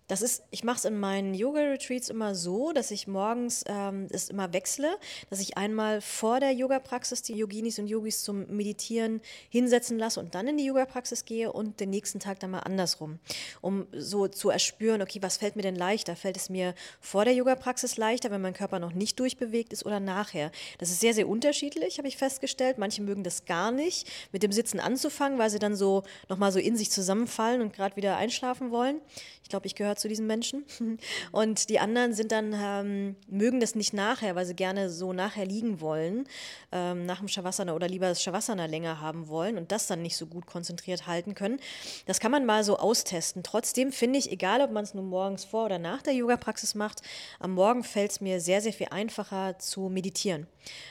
Das 0.06 0.20
ist, 0.20 0.42
ich 0.50 0.64
mache 0.64 0.76
es 0.76 0.84
in 0.84 1.00
meinen 1.00 1.32
Yoga-Retreats 1.32 2.10
immer 2.10 2.34
so, 2.34 2.72
dass 2.72 2.90
ich 2.90 3.06
morgens 3.06 3.64
ähm, 3.66 4.06
es 4.10 4.28
immer 4.28 4.52
wechsle, 4.52 4.98
dass 5.30 5.40
ich 5.40 5.56
einmal 5.56 6.02
vor 6.02 6.40
der 6.40 6.52
Yoga-Praxis 6.52 7.22
die 7.22 7.32
Yoginis 7.34 7.78
und 7.78 7.86
Yogis 7.86 8.22
zum 8.22 8.46
Meditieren 8.54 9.22
hinsetzen 9.48 9.98
lasse 9.98 10.20
und 10.20 10.34
dann 10.34 10.46
in 10.46 10.58
die 10.58 10.66
Yoga-Praxis 10.66 11.24
gehe 11.24 11.50
und 11.50 11.80
den 11.80 11.88
nächsten 11.88 12.20
Tag 12.20 12.38
dann 12.40 12.50
mal 12.50 12.60
andersrum, 12.60 13.18
um 13.62 13.86
so 13.96 14.28
zu 14.28 14.50
erspüren, 14.50 15.00
okay, 15.00 15.22
was 15.22 15.38
fällt 15.38 15.56
mir 15.56 15.62
denn 15.62 15.74
leichter? 15.74 16.16
Fällt 16.16 16.36
es 16.36 16.50
mir 16.50 16.74
vor 17.00 17.24
der 17.24 17.32
Yoga-Praxis 17.32 17.96
leichter, 17.96 18.30
wenn 18.30 18.42
mein 18.42 18.52
Körper 18.52 18.80
noch 18.80 18.92
nicht 18.92 19.18
durchbewegt 19.18 19.72
ist 19.72 19.86
oder 19.86 20.00
nachher? 20.00 20.52
Das 20.76 20.90
ist 20.90 21.00
sehr, 21.00 21.14
sehr 21.14 21.28
unterschiedlich, 21.28 21.96
habe 21.96 22.08
ich 22.08 22.18
festgestellt. 22.18 22.76
Manche 22.76 23.00
mögen 23.00 23.24
das 23.24 23.46
gar 23.46 23.72
nicht, 23.72 24.06
mit 24.32 24.42
dem 24.42 24.52
Sitzen 24.52 24.80
anzufangen, 24.80 25.38
weil 25.38 25.48
sie 25.48 25.58
dann 25.58 25.74
so 25.74 26.02
nochmal 26.28 26.52
so 26.52 26.58
in 26.58 26.76
sich 26.76 26.90
zusammenfallen 26.90 27.62
und 27.62 27.72
gerade 27.72 27.96
wieder 27.96 28.18
einschlafen 28.18 28.70
wollen. 28.70 29.00
Ich 29.42 29.48
glaube, 29.48 29.66
ich 29.66 29.74
gehöre 29.74 29.93
zu 29.96 30.08
diesen 30.08 30.26
Menschen. 30.26 30.64
Und 31.32 31.68
die 31.68 31.78
anderen 31.78 32.14
sind 32.14 32.32
dann, 32.32 32.54
ähm, 32.56 33.16
mögen 33.28 33.60
das 33.60 33.74
nicht 33.74 33.92
nachher, 33.92 34.34
weil 34.34 34.46
sie 34.46 34.54
gerne 34.54 34.90
so 34.90 35.12
nachher 35.12 35.46
liegen 35.46 35.80
wollen, 35.80 36.26
ähm, 36.72 37.06
nach 37.06 37.18
dem 37.18 37.28
Shavasana 37.28 37.74
oder 37.74 37.88
lieber 37.88 38.08
das 38.08 38.22
Shavasana 38.22 38.66
länger 38.66 39.00
haben 39.00 39.28
wollen 39.28 39.58
und 39.58 39.72
das 39.72 39.86
dann 39.86 40.02
nicht 40.02 40.16
so 40.16 40.26
gut 40.26 40.46
konzentriert 40.46 41.06
halten 41.06 41.34
können. 41.34 41.58
Das 42.06 42.20
kann 42.20 42.30
man 42.30 42.46
mal 42.46 42.64
so 42.64 42.78
austesten. 42.78 43.42
Trotzdem 43.42 43.92
finde 43.92 44.18
ich, 44.18 44.30
egal 44.30 44.60
ob 44.60 44.70
man 44.70 44.84
es 44.84 44.94
nun 44.94 45.08
morgens 45.08 45.44
vor 45.44 45.66
oder 45.66 45.78
nach 45.78 46.02
der 46.02 46.14
Yoga-Praxis 46.14 46.74
macht, 46.74 47.02
am 47.38 47.52
Morgen 47.52 47.84
fällt 47.84 48.12
es 48.12 48.20
mir 48.20 48.40
sehr, 48.40 48.60
sehr 48.60 48.72
viel 48.72 48.88
einfacher 48.90 49.58
zu 49.58 49.88
meditieren. 49.88 50.46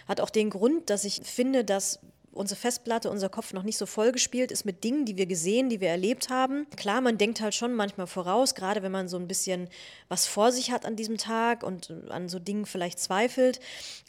Hat 0.08 0.22
auch 0.22 0.30
den 0.30 0.50
Grund, 0.50 0.90
dass 0.90 1.04
ich 1.04 1.22
finde, 1.24 1.64
dass 1.64 2.00
unsere 2.34 2.60
Festplatte, 2.60 3.10
unser 3.10 3.30
Kopf 3.30 3.54
noch 3.54 3.64
nicht 3.64 3.78
so 3.78 3.86
vollgespielt 3.86 4.52
ist 4.52 4.66
mit 4.66 4.84
Dingen, 4.84 5.06
die 5.06 5.18
wir 5.18 5.26
gesehen, 5.26 5.70
die 5.70 5.82
wir 5.82 5.90
erlebt 5.90 6.30
haben. 6.30 6.68
Klar, 6.76 7.02
man 7.02 7.18
denkt 7.18 7.42
halt 7.42 7.56
schon 7.56 7.74
manchmal 7.74 8.08
voraus, 8.08 8.56
gerade 8.56 8.84
wenn 8.84 8.92
man 8.92 9.08
so 9.08 9.18
ein 9.18 9.28
bisschen 9.28 9.70
was 10.10 10.26
vor 10.28 10.52
sich 10.52 10.72
hat 10.72 10.86
an 10.86 10.96
diesem 10.96 11.18
Tag 11.18 11.64
und 11.64 11.92
an 12.10 12.30
so 12.30 12.40
Dingen 12.40 12.66
vielleicht 12.66 13.00
zweifelt. 13.00 13.60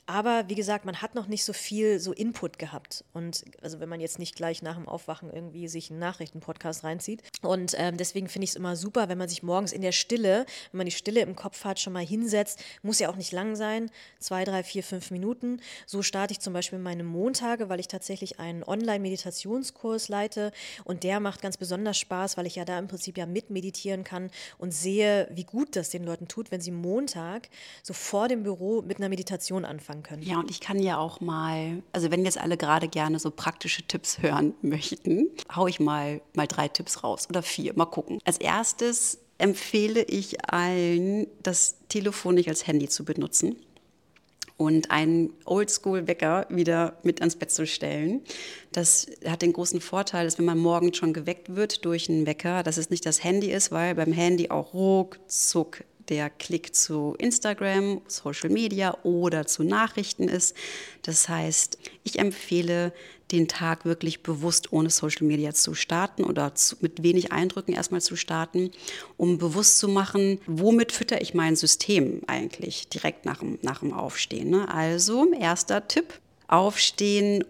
Aber 0.06 0.44
wie 0.48 0.54
gesagt, 0.54 0.84
man 0.84 1.00
hat 1.00 1.14
noch 1.14 1.28
nicht 1.28 1.44
so 1.44 1.54
viel 1.54 1.98
so 1.98 2.12
Input 2.12 2.58
gehabt. 2.58 3.04
Und 3.14 3.44
also 3.62 3.80
wenn 3.80 3.88
man 3.88 4.00
jetzt 4.00 4.18
nicht 4.18 4.36
gleich 4.36 4.60
nach 4.60 4.76
dem 4.76 4.86
Aufwachen 4.86 5.30
irgendwie 5.32 5.66
sich 5.66 5.90
einen 5.90 5.98
Nachrichtenpodcast 5.98 6.84
reinzieht. 6.84 7.22
Und 7.40 7.74
ähm, 7.78 7.96
deswegen 7.96 8.28
finde 8.28 8.44
ich 8.44 8.50
es 8.50 8.56
immer 8.56 8.76
super, 8.76 9.08
wenn 9.08 9.16
man 9.16 9.30
sich 9.30 9.42
morgens 9.42 9.72
in 9.72 9.80
der 9.80 9.92
Stille, 9.92 10.44
wenn 10.72 10.78
man 10.78 10.84
die 10.84 10.92
Stille 10.92 11.20
im 11.20 11.36
Kopf 11.36 11.64
hat, 11.64 11.80
schon 11.80 11.94
mal 11.94 12.04
hinsetzt. 12.04 12.62
Muss 12.82 12.98
ja 12.98 13.08
auch 13.08 13.16
nicht 13.16 13.32
lang 13.32 13.56
sein, 13.56 13.90
zwei, 14.18 14.44
drei, 14.44 14.62
vier, 14.62 14.82
fünf 14.82 15.10
Minuten. 15.10 15.60
So 15.86 16.02
starte 16.02 16.32
ich 16.32 16.40
zum 16.40 16.52
Beispiel 16.52 16.78
meine 16.78 17.04
Montage, 17.04 17.70
weil 17.70 17.80
ich 17.80 17.88
tatsächlich 17.88 18.13
einen 18.38 18.62
Online-Meditationskurs 18.62 20.08
leite. 20.08 20.52
Und 20.84 21.02
der 21.02 21.20
macht 21.20 21.42
ganz 21.42 21.56
besonders 21.56 21.98
Spaß, 21.98 22.36
weil 22.36 22.46
ich 22.46 22.56
ja 22.56 22.64
da 22.64 22.78
im 22.78 22.88
Prinzip 22.88 23.18
ja 23.18 23.26
mit 23.26 23.50
meditieren 23.50 24.04
kann 24.04 24.30
und 24.58 24.72
sehe, 24.72 25.28
wie 25.32 25.44
gut 25.44 25.76
das 25.76 25.90
den 25.90 26.04
Leuten 26.04 26.28
tut, 26.28 26.50
wenn 26.50 26.60
sie 26.60 26.70
Montag 26.70 27.48
so 27.82 27.92
vor 27.92 28.28
dem 28.28 28.42
Büro 28.42 28.82
mit 28.82 28.98
einer 28.98 29.08
Meditation 29.08 29.64
anfangen 29.64 30.02
können. 30.02 30.22
Ja, 30.22 30.38
und 30.38 30.50
ich 30.50 30.60
kann 30.60 30.78
ja 30.78 30.98
auch 30.98 31.20
mal, 31.20 31.82
also 31.92 32.10
wenn 32.10 32.24
jetzt 32.24 32.38
alle 32.38 32.56
gerade 32.56 32.88
gerne 32.88 33.18
so 33.18 33.30
praktische 33.30 33.82
Tipps 33.82 34.18
hören 34.20 34.54
möchten, 34.62 35.28
haue 35.54 35.70
ich 35.70 35.80
mal, 35.80 36.20
mal 36.34 36.46
drei 36.46 36.68
Tipps 36.68 37.02
raus 37.02 37.28
oder 37.28 37.42
vier, 37.42 37.74
mal 37.74 37.86
gucken. 37.86 38.18
Als 38.24 38.38
erstes 38.38 39.18
empfehle 39.38 40.02
ich 40.02 40.44
allen, 40.50 41.26
das 41.42 41.76
Telefon 41.88 42.36
nicht 42.36 42.48
als 42.48 42.66
Handy 42.66 42.88
zu 42.88 43.04
benutzen. 43.04 43.56
Und 44.56 44.90
einen 44.90 45.32
Oldschool-Wecker 45.44 46.46
wieder 46.48 46.98
mit 47.02 47.20
ans 47.20 47.36
Bett 47.36 47.50
zu 47.50 47.66
stellen. 47.66 48.22
Das 48.72 49.06
hat 49.26 49.42
den 49.42 49.52
großen 49.52 49.80
Vorteil, 49.80 50.24
dass 50.24 50.38
wenn 50.38 50.44
man 50.44 50.58
morgens 50.58 50.96
schon 50.96 51.12
geweckt 51.12 51.56
wird 51.56 51.84
durch 51.84 52.08
einen 52.08 52.26
Wecker, 52.26 52.62
dass 52.62 52.76
es 52.76 52.90
nicht 52.90 53.04
das 53.04 53.24
Handy 53.24 53.50
ist, 53.50 53.72
weil 53.72 53.94
beim 53.94 54.12
Handy 54.12 54.50
auch 54.50 54.72
ruckzuck 54.74 55.84
der 56.08 56.30
Klick 56.30 56.74
zu 56.74 57.14
Instagram, 57.18 58.00
Social 58.06 58.50
Media 58.50 58.96
oder 59.02 59.46
zu 59.46 59.62
Nachrichten 59.62 60.28
ist. 60.28 60.54
Das 61.02 61.28
heißt, 61.28 61.78
ich 62.02 62.18
empfehle, 62.18 62.92
den 63.32 63.48
Tag 63.48 63.84
wirklich 63.84 64.22
bewusst 64.22 64.72
ohne 64.72 64.90
Social 64.90 65.26
Media 65.26 65.52
zu 65.54 65.74
starten 65.74 66.24
oder 66.24 66.54
zu, 66.54 66.76
mit 66.80 67.02
wenig 67.02 67.32
Eindrücken 67.32 67.72
erstmal 67.72 68.02
zu 68.02 68.16
starten, 68.16 68.70
um 69.16 69.38
bewusst 69.38 69.78
zu 69.78 69.88
machen, 69.88 70.40
womit 70.46 70.92
fütter 70.92 71.20
ich 71.20 71.34
mein 71.34 71.56
System 71.56 72.20
eigentlich 72.26 72.88
direkt 72.88 73.24
nach 73.24 73.38
dem, 73.38 73.58
nach 73.62 73.80
dem 73.80 73.92
Aufstehen. 73.92 74.50
Ne? 74.50 74.68
Also, 74.72 75.32
erster 75.32 75.88
Tipp, 75.88 76.20
aufstehen 76.48 77.44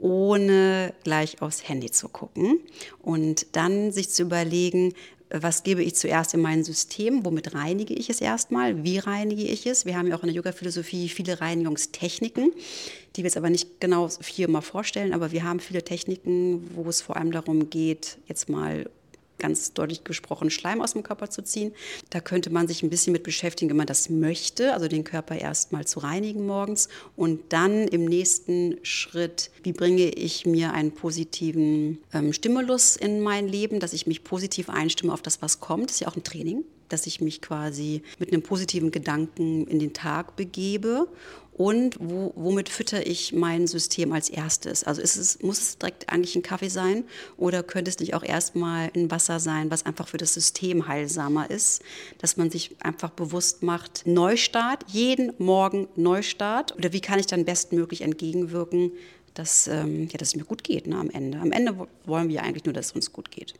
ohne 0.00 0.94
gleich 1.04 1.42
aufs 1.42 1.68
Handy 1.68 1.90
zu 1.90 2.08
gucken 2.08 2.60
und 3.02 3.56
dann 3.56 3.92
sich 3.92 4.10
zu 4.10 4.22
überlegen, 4.22 4.94
was 5.30 5.62
gebe 5.62 5.82
ich 5.82 5.94
zuerst 5.94 6.34
in 6.34 6.40
mein 6.40 6.64
System, 6.64 7.24
womit 7.24 7.54
reinige 7.54 7.94
ich 7.94 8.08
es 8.10 8.20
erstmal, 8.20 8.84
wie 8.84 8.98
reinige 8.98 9.42
ich 9.42 9.66
es. 9.66 9.84
Wir 9.84 9.96
haben 9.96 10.06
ja 10.06 10.16
auch 10.16 10.22
in 10.22 10.28
der 10.28 10.36
Yoga-Philosophie 10.36 11.08
viele 11.08 11.40
Reinigungstechniken, 11.40 12.52
die 13.14 13.22
wir 13.22 13.28
jetzt 13.28 13.36
aber 13.36 13.50
nicht 13.50 13.80
genau 13.80 14.08
hier 14.24 14.48
mal 14.48 14.60
vorstellen, 14.60 15.12
aber 15.12 15.32
wir 15.32 15.44
haben 15.44 15.60
viele 15.60 15.82
Techniken, 15.82 16.70
wo 16.74 16.88
es 16.88 17.00
vor 17.00 17.16
allem 17.16 17.32
darum 17.32 17.70
geht, 17.70 18.18
jetzt 18.26 18.48
mal 18.48 18.88
ganz 19.38 19.72
deutlich 19.72 20.04
gesprochen 20.04 20.50
Schleim 20.50 20.80
aus 20.80 20.92
dem 20.92 21.02
Körper 21.02 21.30
zu 21.30 21.42
ziehen. 21.42 21.72
Da 22.10 22.20
könnte 22.20 22.50
man 22.50 22.68
sich 22.68 22.82
ein 22.82 22.90
bisschen 22.90 23.12
mit 23.12 23.22
beschäftigen, 23.22 23.70
wenn 23.70 23.76
man 23.76 23.86
das 23.86 24.10
möchte, 24.10 24.72
also 24.72 24.88
den 24.88 25.04
Körper 25.04 25.36
erstmal 25.36 25.86
zu 25.86 26.00
reinigen 26.00 26.46
morgens 26.46 26.88
und 27.16 27.40
dann 27.52 27.88
im 27.88 28.04
nächsten 28.04 28.78
Schritt, 28.82 29.50
wie 29.62 29.72
bringe 29.72 30.08
ich 30.08 30.46
mir 30.46 30.72
einen 30.72 30.92
positiven 30.92 31.98
ähm, 32.12 32.32
Stimulus 32.32 32.96
in 32.96 33.20
mein 33.20 33.48
Leben, 33.48 33.80
dass 33.80 33.92
ich 33.92 34.06
mich 34.06 34.24
positiv 34.24 34.68
einstimme 34.68 35.12
auf 35.12 35.22
das, 35.22 35.42
was 35.42 35.60
kommt. 35.60 35.86
Das 35.86 35.96
ist 35.96 36.00
ja 36.00 36.08
auch 36.08 36.16
ein 36.16 36.24
Training 36.24 36.64
dass 36.88 37.06
ich 37.06 37.20
mich 37.20 37.42
quasi 37.42 38.02
mit 38.18 38.32
einem 38.32 38.42
positiven 38.42 38.90
Gedanken 38.90 39.66
in 39.66 39.78
den 39.78 39.92
Tag 39.92 40.36
begebe 40.36 41.08
und 41.58 41.96
wo, 42.00 42.32
womit 42.36 42.68
fütter 42.68 43.04
ich 43.04 43.32
mein 43.32 43.66
System 43.66 44.12
als 44.12 44.30
erstes? 44.30 44.84
Also 44.84 45.02
es, 45.02 45.42
muss 45.42 45.58
es 45.58 45.78
direkt 45.78 46.08
eigentlich 46.08 46.36
ein 46.36 46.42
Kaffee 46.42 46.68
sein 46.68 47.02
oder 47.36 47.64
könnte 47.64 47.90
es 47.90 47.98
nicht 47.98 48.14
auch 48.14 48.22
erstmal 48.22 48.92
ein 48.94 49.10
Wasser 49.10 49.40
sein, 49.40 49.68
was 49.70 49.84
einfach 49.84 50.06
für 50.06 50.18
das 50.18 50.32
System 50.32 50.86
heilsamer 50.86 51.50
ist, 51.50 51.82
dass 52.18 52.36
man 52.36 52.48
sich 52.48 52.76
einfach 52.80 53.10
bewusst 53.10 53.64
macht, 53.64 54.06
Neustart, 54.06 54.84
jeden 54.86 55.32
Morgen 55.38 55.88
Neustart 55.96 56.76
oder 56.76 56.92
wie 56.92 57.00
kann 57.00 57.18
ich 57.18 57.26
dann 57.26 57.44
bestmöglich 57.44 58.02
entgegenwirken, 58.02 58.92
dass, 59.34 59.66
ähm, 59.66 60.08
ja, 60.12 60.16
dass 60.16 60.28
es 60.28 60.36
mir 60.36 60.44
gut 60.44 60.62
geht 60.62 60.86
ne, 60.86 60.96
am 60.96 61.10
Ende. 61.10 61.38
Am 61.38 61.50
Ende 61.50 61.88
wollen 62.06 62.28
wir 62.28 62.44
eigentlich 62.44 62.64
nur, 62.66 62.72
dass 62.72 62.86
es 62.86 62.92
uns 62.92 63.12
gut 63.12 63.32
geht 63.32 63.54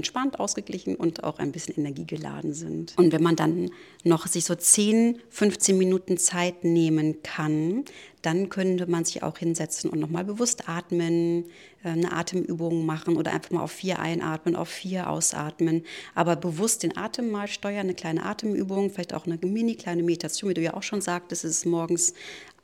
entspannt, 0.00 0.40
ausgeglichen 0.40 0.96
und 0.96 1.24
auch 1.24 1.38
ein 1.38 1.52
bisschen 1.52 1.76
energiegeladen 1.76 2.54
sind. 2.54 2.94
Und 2.96 3.12
wenn 3.12 3.22
man 3.22 3.36
dann 3.36 3.70
noch 4.02 4.26
sich 4.26 4.46
so 4.46 4.54
10, 4.54 5.18
15 5.28 5.76
Minuten 5.76 6.16
Zeit 6.16 6.64
nehmen 6.64 7.22
kann, 7.22 7.84
dann 8.22 8.48
könnte 8.48 8.86
man 8.86 9.04
sich 9.04 9.22
auch 9.22 9.38
hinsetzen 9.38 9.90
und 9.90 9.98
nochmal 9.98 10.24
bewusst 10.24 10.68
atmen, 10.68 11.46
äh, 11.82 11.88
eine 11.88 12.12
Atemübung 12.12 12.84
machen 12.84 13.16
oder 13.16 13.32
einfach 13.32 13.50
mal 13.50 13.62
auf 13.62 13.72
vier 13.72 13.98
einatmen, 13.98 14.56
auf 14.56 14.68
vier 14.68 15.08
ausatmen, 15.08 15.84
aber 16.14 16.36
bewusst 16.36 16.82
den 16.82 16.96
Atem 16.96 17.30
mal 17.30 17.48
steuern, 17.48 17.80
eine 17.80 17.94
kleine 17.94 18.24
Atemübung, 18.24 18.90
vielleicht 18.90 19.14
auch 19.14 19.26
eine 19.26 19.38
mini 19.42 19.74
kleine 19.74 20.02
Meditation, 20.02 20.50
wie 20.50 20.54
du 20.54 20.60
ja 20.60 20.74
auch 20.74 20.82
schon 20.82 21.00
sagtest, 21.00 21.44
ist 21.44 21.66
morgens 21.66 22.14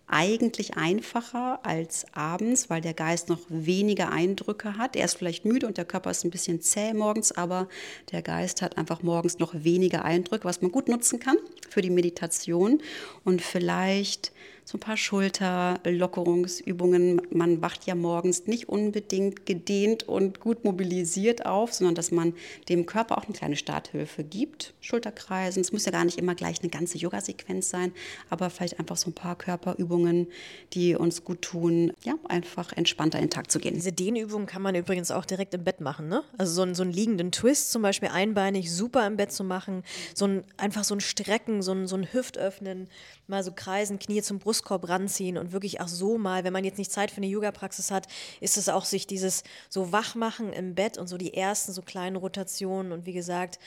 eigentlich 0.09 0.77
einfacher 0.77 1.61
als 1.65 2.07
abends, 2.13 2.71
weil 2.71 2.81
der 2.81 2.95
Geist 2.95 3.29
noch 3.29 3.41
weniger 3.49 4.13
Eindrücke 4.13 4.79
hat. 4.79 4.95
Er 4.95 5.05
ist 5.05 5.17
vielleicht 5.19 5.45
müde 5.45 5.67
und 5.67 5.79
der 5.79 5.85
Körper 5.85 6.11
ist 6.11 6.25
ein 6.25 6.31
bisschen 6.31 6.61
zäh 6.61 6.95
morgens, 6.95 7.33
aber 7.33 7.69
der 8.13 8.23
Geist 8.23 8.63
hat 8.63 8.79
einfach 8.79 9.03
morgens 9.03 9.39
noch 9.39 9.53
weniger 9.55 10.05
Eindrücke, 10.05 10.45
was 10.45 10.63
man 10.63 10.71
gut 10.71 10.89
nutzen 10.89 11.19
kann 11.19 11.37
für 11.69 11.83
die 11.83 11.91
Meditation 11.91 12.81
und 13.25 13.43
vielleicht 13.43 14.33
so 14.67 14.77
ein 14.79 14.81
paar 14.81 14.97
Schulterlockerungsübungen. 14.97 17.23
Man 17.31 17.63
wacht 17.63 17.87
ja 17.87 17.95
morgens 17.95 18.49
nicht 18.49 18.69
unbedingt 18.69 19.47
gedehnt 19.47 20.09
und 20.09 20.41
gut 20.41 20.65
mobilisiert 20.65 21.47
auf, 21.47 21.73
sondern 21.73 21.95
dass 21.95 22.11
man 22.11 22.35
dem 22.69 22.85
Körper 22.85 23.17
auch 23.17 23.27
eine 23.27 23.33
kleine 23.33 23.55
Starthilfe 23.55 24.25
gibt. 24.25 24.75
Schulterkreisen, 24.81 25.61
es 25.61 25.73
muss 25.73 25.85
ja 25.85 25.93
gar 25.93 26.05
nicht 26.05 26.19
immer 26.19 26.35
gleich 26.35 26.63
eine 26.63 26.69
ganze 26.69 26.99
Yoga-Sequenz 26.99 27.71
sein, 27.71 27.93
aber 28.29 28.51
vielleicht 28.51 28.81
einfach 28.81 28.97
so 28.97 29.11
ein 29.11 29.15
paar 29.15 29.39
Körperübungen, 29.39 30.27
die 30.73 30.97
uns 30.97 31.23
gut 31.23 31.43
tun, 31.43 31.93
ja, 32.03 32.15
einfach 32.29 32.73
entspannter 32.73 33.19
in 33.19 33.27
den 33.27 33.31
Tag 33.31 33.53
zu 33.53 33.61
gehen. 33.61 33.75
Diese 33.75 33.93
Dehnübungen 33.93 34.49
kann 34.49 34.63
man 34.63 34.75
übrigens 34.75 35.13
auch 35.13 35.27
direkt 35.27 35.55
im 35.55 35.63
Bett 35.63 35.81
machen, 35.81 36.09
ne? 36.09 36.25
Also 36.39 36.55
so 36.55 36.63
einen, 36.63 36.75
so 36.75 36.83
einen 36.83 36.93
liegenden 36.93 37.31
Twist 37.31 37.71
zum 37.71 37.83
Beispiel 37.83 38.09
einbeinig, 38.09 38.73
super 38.73 39.07
im 39.07 39.17
Bett 39.17 39.31
zu 39.31 39.45
machen, 39.45 39.85
so 40.13 40.25
ein, 40.25 40.43
einfach 40.57 40.83
so 40.83 40.97
ein 40.97 41.01
Strecken, 41.01 41.63
so 41.63 41.71
ein, 41.71 41.87
so 41.87 41.95
ein 41.95 42.13
Hüftöffnen, 42.13 42.89
mal 43.29 43.45
so 43.45 43.53
kreisen, 43.53 44.01
Knie 44.01 44.23
zum 44.23 44.41
Brustkorb 44.57 44.89
ranziehen 44.89 45.37
und 45.37 45.53
wirklich 45.53 45.81
auch 45.81 45.89
so 45.89 46.17
mal, 46.17 46.45
wenn 46.45 46.53
man 46.53 46.65
jetzt 46.65 46.79
nicht 46.79 46.91
Zeit 46.91 47.11
für 47.11 47.19
eine 47.19 47.27
Yoga-Praxis 47.27 47.91
hat, 47.91 48.07
ist 48.41 48.57
es 48.57 48.69
auch 48.69 48.85
sich 48.85 49.07
dieses 49.07 49.43
so 49.69 49.93
wachmachen 49.93 50.53
im 50.53 50.75
Bett 50.75 50.97
und 50.97 51.09
so 51.09 51.19
die 51.19 51.35
ersten 51.35 51.73
so 51.73 51.83
kleinen 51.83 52.17
Rotationen 52.17 52.93
und 52.93 53.05
wie 53.05 53.13
gesagt, 53.13 53.59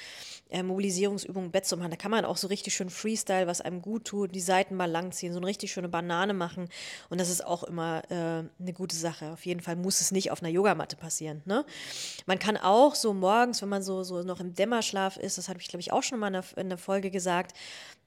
äh, 0.49 0.63
Mobilisierungsübungen 0.63 1.47
im 1.47 1.51
Bett 1.51 1.65
zu 1.65 1.77
machen. 1.77 1.91
Da 1.91 1.97
kann 1.97 2.11
man 2.11 2.25
auch 2.25 2.37
so 2.37 2.47
richtig 2.47 2.73
schön 2.73 2.89
Freestyle, 2.89 3.47
was 3.47 3.61
einem 3.61 3.81
gut 3.81 4.05
tut, 4.05 4.33
die 4.33 4.39
Seiten 4.39 4.75
mal 4.75 4.89
langziehen, 4.89 5.33
so 5.33 5.39
eine 5.39 5.47
richtig 5.47 5.71
schöne 5.71 5.89
Banane 5.89 6.33
machen 6.33 6.69
und 7.09 7.19
das 7.21 7.29
ist 7.29 7.45
auch 7.45 7.63
immer 7.63 8.03
äh, 8.09 8.15
eine 8.59 8.73
gute 8.73 8.95
Sache. 8.95 9.31
Auf 9.31 9.45
jeden 9.45 9.61
Fall 9.61 9.75
muss 9.75 10.01
es 10.01 10.11
nicht 10.11 10.31
auf 10.31 10.41
einer 10.41 10.51
Yogamatte 10.51 10.95
passieren. 10.95 11.41
Ne? 11.45 11.65
Man 12.25 12.39
kann 12.39 12.57
auch 12.57 12.95
so 12.95 13.13
morgens, 13.13 13.61
wenn 13.61 13.69
man 13.69 13.83
so, 13.83 14.03
so 14.03 14.21
noch 14.23 14.39
im 14.39 14.53
Dämmerschlaf 14.53 15.17
ist, 15.17 15.37
das 15.37 15.49
habe 15.49 15.59
ich 15.59 15.67
glaube 15.67 15.81
ich 15.81 15.91
auch 15.91 16.03
schon 16.03 16.19
mal 16.19 16.27
in 16.27 16.33
der, 16.33 16.57
in 16.57 16.69
der 16.69 16.77
Folge 16.77 17.11
gesagt, 17.11 17.55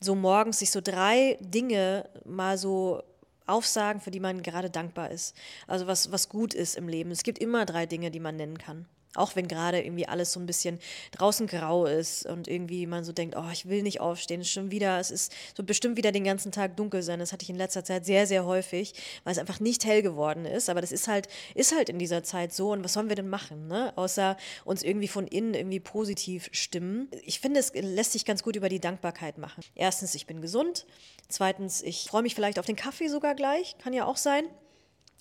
so 0.01 0.15
morgens 0.15 0.59
sich 0.59 0.71
so 0.71 0.81
drei 0.81 1.39
Dinge 1.41 2.09
mal 2.25 2.59
so 2.59 3.03
aufsagen, 3.47 4.01
für 4.01 4.11
die 4.11 4.21
man 4.21 4.43
gerade 4.43 4.71
dankbar 4.71 5.11
ist. 5.11 5.37
Also 5.67 5.87
was, 5.87 6.13
was 6.13 6.29
gut 6.29 6.55
ist 6.55 6.77
im 6.77 6.89
Leben. 6.89 7.11
Es 7.11 7.23
gibt 7.23 7.39
immer 7.39 7.67
drei 7.67 7.87
Dinge, 7.87 8.11
die 8.11 8.21
man 8.21 8.37
nennen 8.37 8.59
kann. 8.59 8.87
Auch 9.14 9.37
wenn 9.37 9.47
gerade 9.47 9.83
irgendwie 9.83 10.07
alles 10.09 10.33
so 10.33 10.40
ein 10.40 10.47
bisschen 10.47 10.78
draußen 11.12 11.47
grau 11.47 11.85
ist 11.87 12.25
und 12.25 12.49
irgendwie 12.49 12.87
man 12.87 13.04
so 13.04 13.12
denkt, 13.12 13.37
oh, 13.37 13.49
ich 13.52 13.69
will 13.69 13.83
nicht 13.83 14.00
aufstehen, 14.00 14.45
schon 14.45 14.71
wieder, 14.71 14.99
es 14.99 15.11
ist 15.11 15.33
so 15.54 15.62
bestimmt 15.62 15.97
wieder 15.97 16.12
den 16.12 16.25
ganzen 16.25 16.50
Tag 16.50 16.76
dunkel 16.76 17.02
sein. 17.02 17.19
Das 17.19 17.33
hatte 17.33 17.42
ich 17.42 17.50
in 17.50 17.57
letzter 17.57 17.85
Zeit 17.85 18.07
sehr, 18.07 18.26
sehr 18.26 18.47
häufig, 18.47 18.95
weil 19.25 19.33
es 19.33 19.38
einfach 19.38 19.61
nicht 19.61 19.85
hell 19.85 20.02
geworden 20.02 20.47
ist. 20.47 20.71
Aber 20.71 20.81
das 20.81 20.92
ist 20.92 21.09
halt, 21.09 21.28
ist 21.54 21.75
halt 21.75 21.88
in 21.88 21.99
dieser 21.99 22.23
Zeit 22.23 22.52
so. 22.52 22.73
Und 22.73 22.85
was 22.85 22.95
sollen 22.95 23.09
wir 23.09 23.16
denn 23.16 23.28
machen, 23.28 23.66
ne? 23.66 23.92
Außer 23.97 24.37
uns 24.64 24.83
irgendwie 24.83 25.09
von 25.09 25.26
innen 25.26 25.54
irgendwie 25.54 25.81
positiv 25.81 26.49
stimmen. 26.52 27.09
Ich 27.25 27.40
finde, 27.40 27.61
es 27.61 27.73
lässt 27.75 28.12
sich 28.12 28.25
ganz 28.25 28.42
gut 28.42 28.57
über 28.57 28.69
die 28.69 28.81
Dankbarkeit 28.81 29.38
machen. 29.38 29.62
Erstens, 29.75 30.14
ich 30.14 30.26
bin 30.26 30.40
gesund. 30.40 30.87
Zweitens, 31.28 31.83
ich 31.83 32.07
freue 32.09 32.23
mich 32.23 32.35
vielleicht 32.35 32.59
auf 32.59 32.66
den 32.66 32.76
Kaffee 32.76 33.09
sogar 33.09 33.35
gleich, 33.35 33.76
kann 33.78 33.92
ja 33.92 34.07
auch 34.07 34.16
sein. 34.16 34.45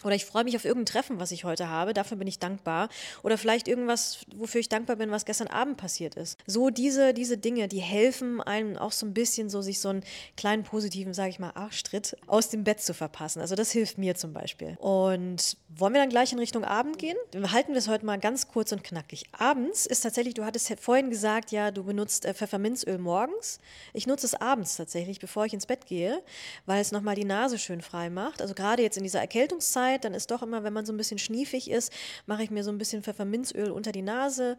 Oder 0.04 0.16
ich 0.16 0.26
freue 0.26 0.44
mich 0.44 0.56
auf 0.56 0.66
irgendein 0.66 0.88
Treffen, 0.88 1.20
was 1.20 1.32
ich 1.32 1.44
heute 1.44 1.70
habe. 1.70 1.94
Dafür 1.94 2.18
bin 2.18 2.28
ich 2.28 2.40
dankbar. 2.40 2.90
Oder 3.24 3.38
vielleicht 3.38 3.68
irgendwas, 3.68 4.26
wofür 4.36 4.62
ich 4.62 4.70
dankbar 4.70 4.96
bin, 4.96 5.12
was 5.12 5.26
gestern 5.26 5.48
Abend 5.48 5.78
passiert 5.78 6.16
ist. 6.16 6.38
So 6.46 6.70
diese, 6.70 7.14
diese 7.14 7.38
Dinge, 7.38 7.68
die 7.68 7.80
helfen 7.80 8.42
einem 8.42 8.78
auch 8.78 8.92
so 8.92 9.06
ein 9.06 9.14
bisschen 9.14 9.50
so, 9.50 9.62
sich 9.62 9.80
so 9.80 9.90
einen 9.90 10.04
kleinen 10.38 10.64
positiven, 10.64 11.14
sage 11.14 11.30
ich 11.30 11.40
mal, 11.40 11.52
Arschtritt 11.52 12.18
aus 12.28 12.50
dem 12.50 12.64
Bett 12.64 12.82
zu 12.82 12.94
verpassen. 12.94 13.42
Also 13.42 13.56
das 13.56 13.72
hilft 13.72 13.98
mir 13.98 14.16
zum 14.16 14.34
Beispiel. 14.34 14.76
Und 14.80 15.58
wollen 15.70 15.94
wir 15.94 16.02
dann 16.02 16.10
gleich 16.10 16.32
in 16.34 16.40
Richtung 16.40 16.64
Abend 16.64 16.98
gehen? 16.98 17.18
Wir 17.32 17.52
halten 17.52 17.72
wir 17.72 17.80
es 17.80 17.88
heute 17.88 18.06
mal 18.06 18.20
ganz 18.20 18.48
kurz 18.48 18.72
und 18.72 18.84
knackig. 18.84 19.26
Abends 19.32 19.86
ist 19.86 20.02
tatsächlich, 20.02 20.34
du 20.34 20.46
hattest 20.46 20.74
vorhin 20.80 21.10
gesagt, 21.10 21.52
ja, 21.52 21.72
du 21.72 21.84
benutzt 21.84 22.26
äh, 22.26 22.34
Pfefferminzöl 22.34 22.98
morgens. 22.98 23.60
Ich 23.94 24.08
nutze 24.08 24.26
es 24.26 24.36
abends 24.36 24.76
tatsächlich, 24.76 25.20
bevor 25.20 25.46
ich 25.46 25.54
ins 25.54 25.66
Bett 25.66 25.86
gehe, 25.86 26.22
weil 26.66 26.82
es 26.82 26.92
nochmal 26.92 27.16
die 27.16 27.26
Nase 27.26 27.58
schön 27.58 27.82
frei 27.82 28.10
macht. 28.10 28.42
Also 28.42 28.54
gerade 28.54 28.82
jetzt 28.82 28.98
in 28.98 29.04
dieser 29.04 29.20
Erkältungszeit 29.20 29.91
Zeit, 29.92 30.06
dann 30.06 30.14
ist 30.14 30.32
doch 30.32 30.42
immer, 30.42 30.64
wenn 30.64 30.74
man 30.74 30.86
so 30.86 30.94
ein 30.94 30.98
bisschen 30.98 31.18
schniefig 31.18 31.70
ist, 31.70 31.92
mache 32.26 32.44
ich 32.44 32.52
mir 32.52 32.64
so 32.64 32.72
ein 32.72 32.78
bisschen 32.78 33.04
Pfefferminzöl 33.04 33.72
unter 33.72 33.92
die 33.92 34.02
Nase 34.02 34.58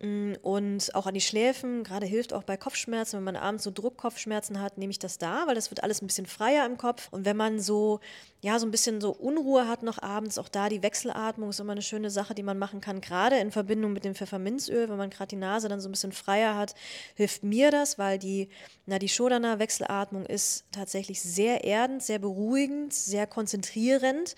mm, 0.00 0.34
und 0.42 0.94
auch 0.94 1.06
an 1.06 1.14
die 1.14 1.20
Schläfen. 1.20 1.84
Gerade 1.84 2.06
hilft 2.06 2.32
auch 2.32 2.42
bei 2.42 2.56
Kopfschmerzen, 2.56 3.18
wenn 3.18 3.24
man 3.24 3.36
abends 3.36 3.64
so 3.64 3.70
Druckkopfschmerzen 3.70 4.60
hat, 4.60 4.78
nehme 4.78 4.90
ich 4.90 4.98
das 4.98 5.18
da, 5.18 5.46
weil 5.46 5.54
das 5.54 5.70
wird 5.70 5.82
alles 5.82 6.02
ein 6.02 6.06
bisschen 6.06 6.26
freier 6.26 6.66
im 6.66 6.76
Kopf. 6.76 7.08
Und 7.10 7.24
wenn 7.24 7.36
man 7.36 7.60
so 7.60 8.00
ja, 8.42 8.58
so 8.58 8.66
ein 8.66 8.72
bisschen 8.72 9.00
so 9.00 9.12
Unruhe 9.12 9.68
hat 9.68 9.84
noch 9.84 10.02
abends, 10.02 10.36
auch 10.36 10.48
da 10.48 10.68
die 10.68 10.82
Wechselatmung 10.82 11.50
ist 11.50 11.60
immer 11.60 11.72
eine 11.72 11.82
schöne 11.82 12.10
Sache, 12.10 12.34
die 12.34 12.42
man 12.42 12.58
machen 12.58 12.80
kann, 12.80 13.00
gerade 13.00 13.38
in 13.38 13.52
Verbindung 13.52 13.92
mit 13.92 14.04
dem 14.04 14.16
Pfefferminzöl, 14.16 14.88
wenn 14.88 14.96
man 14.96 15.10
gerade 15.10 15.28
die 15.28 15.36
Nase 15.36 15.68
dann 15.68 15.80
so 15.80 15.88
ein 15.88 15.92
bisschen 15.92 16.10
freier 16.10 16.56
hat, 16.56 16.74
hilft 17.14 17.44
mir 17.44 17.70
das, 17.70 17.98
weil 17.98 18.18
die, 18.18 18.48
na, 18.84 18.98
die 18.98 19.08
Shodana 19.08 19.60
Wechselatmung 19.60 20.26
ist 20.26 20.64
tatsächlich 20.72 21.22
sehr 21.22 21.62
erdend, 21.62 22.02
sehr 22.02 22.18
beruhigend, 22.18 22.92
sehr 22.92 23.28
konzentrierend 23.28 24.34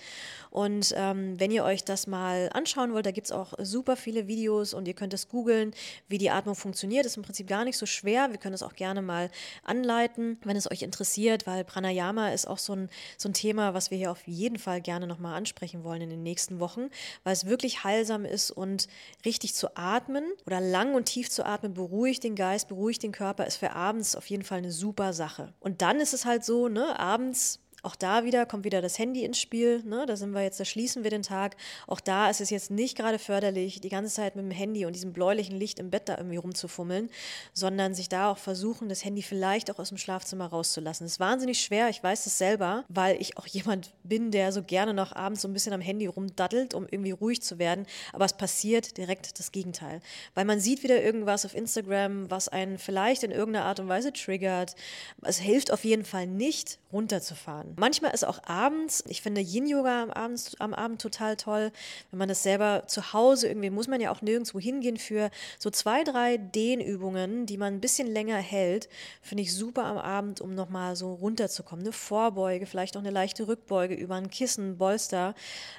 und 0.55 0.95
ähm, 0.97 1.35
wenn 1.41 1.51
ihr 1.51 1.65
euch 1.65 1.83
das 1.83 2.07
mal 2.07 2.49
anschauen 2.53 2.93
wollt, 2.93 3.07
da 3.07 3.11
gibt 3.11 3.27
es 3.27 3.33
auch 3.33 3.55
super 3.59 3.97
viele 3.97 4.29
Videos 4.29 4.73
und 4.73 4.87
ihr 4.87 4.95
könnt 4.95 5.13
es 5.13 5.29
googeln, 5.29 5.75
wie 6.07 6.17
die 6.17 6.31
Atmung 6.31 6.55
funktioniert. 6.55 7.07
Ist 7.07 7.17
im 7.17 7.25
Prinzip 7.25 7.49
gar 7.49 7.65
nicht 7.65 7.77
so 7.77 7.87
schwer. 7.87 8.31
Wir 8.31 8.39
können 8.39 8.55
es 8.55 8.63
auch 8.63 8.75
gerne 8.75 9.03
mal 9.03 9.31
anleiten, 9.65 10.39
wenn 10.45 10.57
es 10.57 10.71
euch 10.71 10.83
interessiert, 10.83 11.49
weil 11.49 11.65
Pranayama 11.65 12.29
ist 12.29 12.47
auch 12.47 12.59
so 12.59 12.73
ein, 12.73 12.89
so 13.19 13.29
ein 13.29 13.33
Thema, 13.33 13.75
was 13.75 13.91
wir 13.91 13.94
hier 13.95 14.11
auf 14.11 14.27
jeden 14.27 14.59
Fall 14.59 14.81
gerne 14.81 15.07
nochmal 15.07 15.35
ansprechen 15.35 15.85
wollen 15.85 16.03
in 16.03 16.11
den 16.11 16.23
nächsten 16.23 16.61
Wochen, 16.61 16.89
weil 17.23 17.33
es 17.33 17.47
wirklich 17.47 17.85
heilsam 17.85 18.25
ist 18.25 18.51
und 18.51 18.89
richtig 19.25 19.55
zu 19.55 19.77
atmen 19.77 20.25
oder 20.47 20.61
lang 20.61 20.95
und 20.95 21.07
tief 21.07 21.31
zu 21.31 21.45
atmen, 21.45 21.75
beruhigt 21.75 22.25
den 22.25 22.35
Geist, 22.35 22.69
beruhigt 22.69 23.03
den 23.03 23.13
Körper, 23.13 23.47
ist 23.47 23.57
für 23.57 23.73
abends 23.73 24.17
auf 24.17 24.27
jeden 24.27 24.45
Fall 24.45 24.59
eine 24.59 24.73
super 24.73 25.13
Sache. 25.13 25.53
Und 25.61 25.83
dann 25.83 26.01
ist 26.01 26.15
es 26.15 26.25
halt 26.25 26.45
so, 26.45 26.69
ne, 26.69 26.99
abends 26.99 27.61
auch 27.85 27.97
da 27.97 28.25
wieder 28.25 28.47
kommt 28.47 28.65
wieder 28.65 28.83
das 28.83 28.99
Handy 28.99 29.25
ins 29.25 29.39
Spiel. 29.39 29.83
Ne? 29.85 30.07
Da 30.07 30.17
sind 30.17 30.33
wir 30.33 30.43
jetzt, 30.43 30.59
da 30.59 30.65
schließen 30.65 31.05
wir 31.05 31.11
den 31.11 31.23
Tag. 31.23 31.57
Auch 31.87 32.01
da 32.01 32.31
ist 32.31 32.41
es 32.41 32.51
jetzt 32.51 32.71
nicht 32.71 32.97
gerade 32.97 33.19
förderlich, 33.19 33.81
die 33.81 33.89
ganze 33.89 34.15
Zeit 34.15 34.37
mit 34.37 34.45
dem 34.45 34.51
Handy 34.51 34.87
und 34.87 34.95
diesem 34.95 35.13
bläulichen 35.13 35.57
Licht 35.57 35.79
im 35.79 35.91
Bett 35.91 36.09
da 36.09 36.17
irgendwie 36.17 36.37
rumzufummeln, 36.37 37.11
sondern 37.53 37.95
sich 37.95 38.09
da 38.09 38.31
auch 38.31 38.39
versuchen, 38.39 38.89
das 38.89 39.05
Handy 39.05 39.23
vielleicht 39.23 39.71
auch 39.71 39.79
aus 39.79 39.89
dem 39.89 39.99
Schlafzimmer 39.99 40.47
rauszulassen. 40.47 41.05
Das 41.05 41.15
ist 41.15 41.21
wahnsinnig 41.21 41.61
schwer, 41.61 41.89
ich 41.89 42.03
weiß 42.03 42.27
es 42.27 42.39
selber, 42.39 42.85
weil 42.89 43.21
ich 43.21 43.37
auch 43.37 43.47
jemand 43.47 43.93
bin, 44.03 44.31
der 44.31 44.53
so 44.53 44.63
gerne 44.63 44.95
noch 44.95 45.15
abends 45.15 45.43
so 45.43 45.49
ein 45.49 45.53
bisschen 45.53 45.73
am 45.73 45.81
Handy 45.81 46.07
rumdattelt, 46.07 46.75
um 46.75 46.87
irgendwie 46.91 47.13
ruhig 47.13 47.43
zu 47.43 47.59
werden. 47.59 47.87
Aber 48.13 48.25
es 48.25 48.33
passiert 48.33 48.97
direkt 48.97 49.39
das 49.39 49.53
Gegenteil. 49.53 50.01
Weil 50.35 50.45
man 50.45 50.61
sieht 50.61 50.83
wieder 50.83 51.03
irgendwas 51.03 51.45
auf 51.45 51.55
Instagram, 51.55 52.31
was 52.31 52.49
einen 52.49 52.79
vielleicht 52.79 53.23
in 53.23 53.31
irgendeiner 53.31 53.67
Art 53.67 53.81
und 53.81 53.89
Weise 53.89 54.13
triggert. 54.13 54.75
Es 55.23 55.39
hilft 55.39 55.71
auf 55.73 55.85
jeden 55.85 56.05
Fall 56.05 56.27
nicht, 56.27 56.79
runterzufahren. 56.93 57.74
Manchmal 57.77 58.13
ist 58.13 58.25
auch 58.25 58.43
abends, 58.45 59.05
ich 59.09 59.23
finde 59.23 59.41
Yin-Yoga 59.41 60.05
am 60.05 60.11
Abend, 60.11 60.53
am 60.59 60.75
Abend 60.75 61.01
total 61.01 61.37
toll, 61.37 61.73
wenn 62.11 62.19
man 62.19 62.29
das 62.29 62.43
selber 62.43 62.85
zu 62.87 63.13
Hause 63.13 63.49
irgendwie, 63.49 63.71
muss 63.71 63.89
man 63.89 64.01
ja 64.01 64.11
auch 64.11 64.23
nirgendwo 64.23 64.59
hingehen 64.59 64.97
für 64.97 65.31
so 65.59 65.71
zwei, 65.71 66.05
drei 66.05 66.37
Dehnübungen, 66.37 67.47
die 67.47 67.57
man 67.57 67.75
ein 67.75 67.81
bisschen 67.81 68.07
länger 68.07 68.37
hält, 68.37 68.89
finde 69.23 69.43
ich 69.43 69.55
super 69.55 69.85
am 69.85 69.99
Abend, 69.99 70.41
um 70.41 70.55
nochmal 70.55 70.97
so 70.97 71.15
runterzukommen. 71.15 71.85
Eine 71.85 71.93
Vorbeuge, 71.93 72.67
vielleicht 72.67 72.97
auch 72.97 73.01
eine 73.01 73.11
leichte 73.11 73.49
Rückbeuge 73.49 73.95
über 73.95 74.15
ein 74.15 74.31
Kissen, 74.31 74.79
Bolster, 74.79 75.35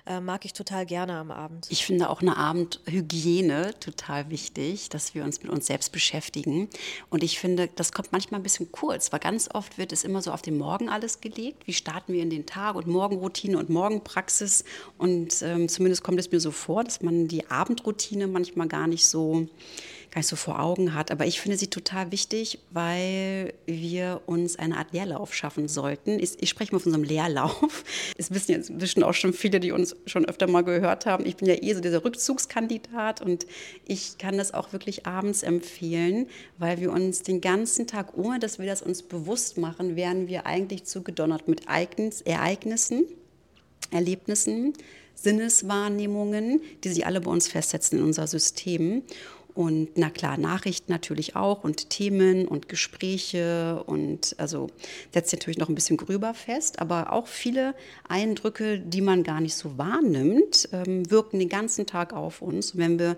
äh, 0.05 0.19
mag 0.19 0.45
ich 0.45 0.53
total 0.53 0.85
gerne 0.85 1.15
am 1.17 1.31
Abend. 1.31 1.67
Ich 1.69 1.85
finde 1.85 2.09
auch 2.09 2.21
eine 2.21 2.37
Abendhygiene 2.37 3.79
total 3.79 4.29
wichtig, 4.29 4.89
dass 4.89 5.15
wir 5.15 5.23
uns 5.23 5.41
mit 5.41 5.51
uns 5.51 5.67
selbst 5.67 5.91
beschäftigen. 5.91 6.69
Und 7.09 7.23
ich 7.23 7.39
finde, 7.39 7.69
das 7.75 7.91
kommt 7.91 8.11
manchmal 8.11 8.39
ein 8.39 8.43
bisschen 8.43 8.71
kurz, 8.71 9.11
weil 9.11 9.19
ganz 9.19 9.49
oft 9.53 9.77
wird 9.77 9.91
es 9.91 10.03
immer 10.03 10.21
so 10.21 10.31
auf 10.31 10.41
den 10.41 10.57
Morgen 10.57 10.89
alles 10.89 11.21
gelegt. 11.21 11.67
Wie 11.67 11.73
starten 11.85 12.13
wir 12.13 12.23
in 12.23 12.31
den 12.31 12.47
Tag 12.47 12.75
und 12.75 12.87
Morgenroutine 12.87 13.59
und 13.59 13.69
Morgenpraxis. 13.69 14.63
Und 14.97 15.43
ähm, 15.43 15.69
zumindest 15.69 16.03
kommt 16.03 16.19
es 16.19 16.31
mir 16.31 16.39
so 16.39 16.49
vor, 16.49 16.83
dass 16.83 17.03
man 17.03 17.27
die 17.27 17.47
Abendroutine 17.51 18.25
manchmal 18.25 18.67
gar 18.67 18.87
nicht 18.87 19.05
so 19.05 19.47
nicht 20.15 20.27
so 20.27 20.35
vor 20.35 20.59
Augen 20.59 20.93
hat. 20.93 21.11
Aber 21.11 21.25
ich 21.25 21.41
finde 21.41 21.57
sie 21.57 21.67
total 21.67 22.11
wichtig, 22.11 22.59
weil 22.71 23.53
wir 23.65 24.21
uns 24.25 24.57
eine 24.57 24.77
Art 24.77 24.93
Leerlauf 24.93 25.33
schaffen 25.33 25.67
sollten. 25.67 26.19
Ich, 26.19 26.41
ich 26.41 26.49
spreche 26.49 26.73
mal 26.73 26.79
von 26.79 26.91
so 26.91 26.97
einem 26.97 27.03
Leerlauf. 27.03 27.83
Es 28.17 28.31
wissen 28.31 28.51
jetzt 28.51 28.69
inzwischen 28.69 29.03
auch 29.03 29.13
schon 29.13 29.33
viele, 29.33 29.59
die 29.59 29.71
uns 29.71 29.95
schon 30.05 30.25
öfter 30.25 30.47
mal 30.47 30.63
gehört 30.63 31.05
haben. 31.05 31.25
Ich 31.25 31.35
bin 31.35 31.47
ja 31.47 31.55
eh 31.61 31.73
so 31.73 31.81
dieser 31.81 32.03
Rückzugskandidat 32.05 33.21
und 33.21 33.45
ich 33.85 34.17
kann 34.17 34.37
das 34.37 34.53
auch 34.53 34.71
wirklich 34.73 35.05
abends 35.05 35.43
empfehlen, 35.43 36.27
weil 36.57 36.79
wir 36.79 36.91
uns 36.91 37.23
den 37.23 37.41
ganzen 37.41 37.87
Tag, 37.87 38.17
ohne 38.17 38.39
dass 38.39 38.57
wir 38.57 38.65
das 38.65 38.81
uns 38.81 39.03
bewusst 39.03 39.57
machen, 39.57 39.95
werden 39.95 40.27
wir 40.27 40.45
eigentlich 40.45 40.85
zugedonnert 40.85 41.47
mit 41.47 41.63
Ereignissen, 41.67 43.05
Erlebnissen, 43.91 44.73
Sinneswahrnehmungen, 45.15 46.61
die 46.83 46.89
sich 46.89 47.05
alle 47.05 47.21
bei 47.21 47.31
uns 47.31 47.47
festsetzen 47.47 47.99
in 47.99 48.05
unser 48.05 48.27
System. 48.27 49.03
Und 49.55 49.91
na 49.95 50.09
klar, 50.09 50.37
Nachrichten 50.37 50.91
natürlich 50.91 51.37
auch 51.37 51.63
und 51.63 51.89
Themen 51.89 52.45
und 52.45 52.67
Gespräche 52.67 53.81
und 53.85 54.35
also 54.37 54.67
setzt 55.13 55.31
natürlich 55.31 55.57
noch 55.57 55.69
ein 55.69 55.75
bisschen 55.75 55.95
gröber 55.95 56.33
fest, 56.33 56.79
aber 56.79 57.13
auch 57.13 57.27
viele 57.27 57.73
Eindrücke, 58.09 58.79
die 58.79 58.99
man 58.99 59.23
gar 59.23 59.39
nicht 59.39 59.55
so 59.55 59.77
wahrnimmt, 59.77 60.67
ähm, 60.73 61.09
wirken 61.09 61.39
den 61.39 61.47
ganzen 61.47 61.85
Tag 61.85 62.11
auf 62.11 62.41
uns. 62.41 62.77
wenn 62.77 62.99
wir 62.99 63.17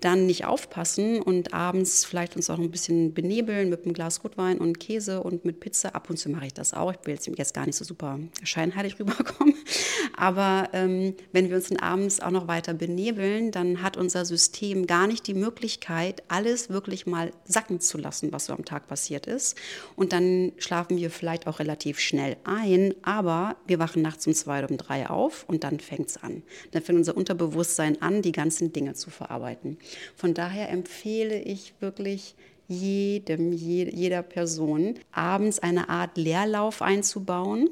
dann 0.00 0.26
nicht 0.26 0.44
aufpassen 0.44 1.20
und 1.20 1.54
abends 1.54 2.04
vielleicht 2.04 2.36
uns 2.36 2.50
auch 2.50 2.58
ein 2.58 2.70
bisschen 2.70 3.14
benebeln 3.14 3.68
mit 3.68 3.84
einem 3.84 3.94
Glas 3.94 4.24
Rotwein 4.24 4.58
und 4.58 4.80
Käse 4.80 5.22
und 5.22 5.44
mit 5.44 5.60
Pizza. 5.60 5.94
Ab 5.94 6.10
und 6.10 6.16
zu 6.16 6.28
mache 6.30 6.46
ich 6.46 6.54
das 6.54 6.74
auch. 6.74 6.92
Ich 6.92 6.98
will 7.04 7.14
jetzt, 7.14 7.54
gar 7.54 7.66
nicht 7.66 7.76
so 7.76 7.84
super 7.84 8.18
scheinheilig 8.42 8.98
rüberkommen. 8.98 9.54
Aber 10.16 10.68
ähm, 10.72 11.14
wenn 11.32 11.48
wir 11.48 11.56
uns 11.56 11.68
dann 11.68 11.78
abends 11.78 12.20
auch 12.20 12.30
noch 12.30 12.48
weiter 12.48 12.74
benebeln, 12.74 13.50
dann 13.50 13.82
hat 13.82 13.96
unser 13.96 14.24
System 14.24 14.86
gar 14.86 15.06
nicht 15.06 15.26
die 15.26 15.34
Möglichkeit, 15.34 16.22
alles 16.28 16.70
wirklich 16.70 17.06
mal 17.06 17.32
sacken 17.44 17.80
zu 17.80 17.98
lassen, 17.98 18.32
was 18.32 18.46
so 18.46 18.52
am 18.52 18.64
Tag 18.64 18.86
passiert 18.88 19.26
ist. 19.26 19.56
Und 19.96 20.12
dann 20.12 20.52
schlafen 20.58 20.96
wir 20.98 21.10
vielleicht 21.10 21.46
auch 21.46 21.58
relativ 21.58 22.00
schnell 22.00 22.36
ein, 22.44 22.94
aber 23.02 23.56
wir 23.66 23.78
wachen 23.78 24.02
nachts 24.02 24.26
um 24.26 24.34
zwei 24.34 24.58
oder 24.60 24.70
um 24.70 24.76
drei 24.76 25.08
auf 25.08 25.44
und 25.48 25.64
dann 25.64 25.80
fängt 25.80 26.08
es 26.08 26.22
an. 26.22 26.42
Dann 26.72 26.82
fängt 26.82 26.98
unser 26.98 27.16
Unterbewusstsein 27.16 28.00
an, 28.02 28.22
die 28.22 28.32
ganzen 28.32 28.72
Dinge 28.72 28.94
zu 28.94 29.10
verarbeiten. 29.10 29.78
Von 30.16 30.34
daher 30.34 30.70
empfehle 30.70 31.40
ich 31.40 31.74
wirklich 31.80 32.34
jedem, 32.68 33.52
jeder 33.52 34.22
Person, 34.22 34.94
abends 35.10 35.58
eine 35.58 35.88
Art 35.88 36.16
Leerlauf 36.16 36.82
einzubauen. 36.82 37.68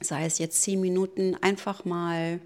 Sei 0.00 0.24
es 0.24 0.38
jetzt 0.38 0.62
zehn 0.62 0.80
Minuten, 0.80 1.36
einfach 1.40 1.84
mal 1.84 2.38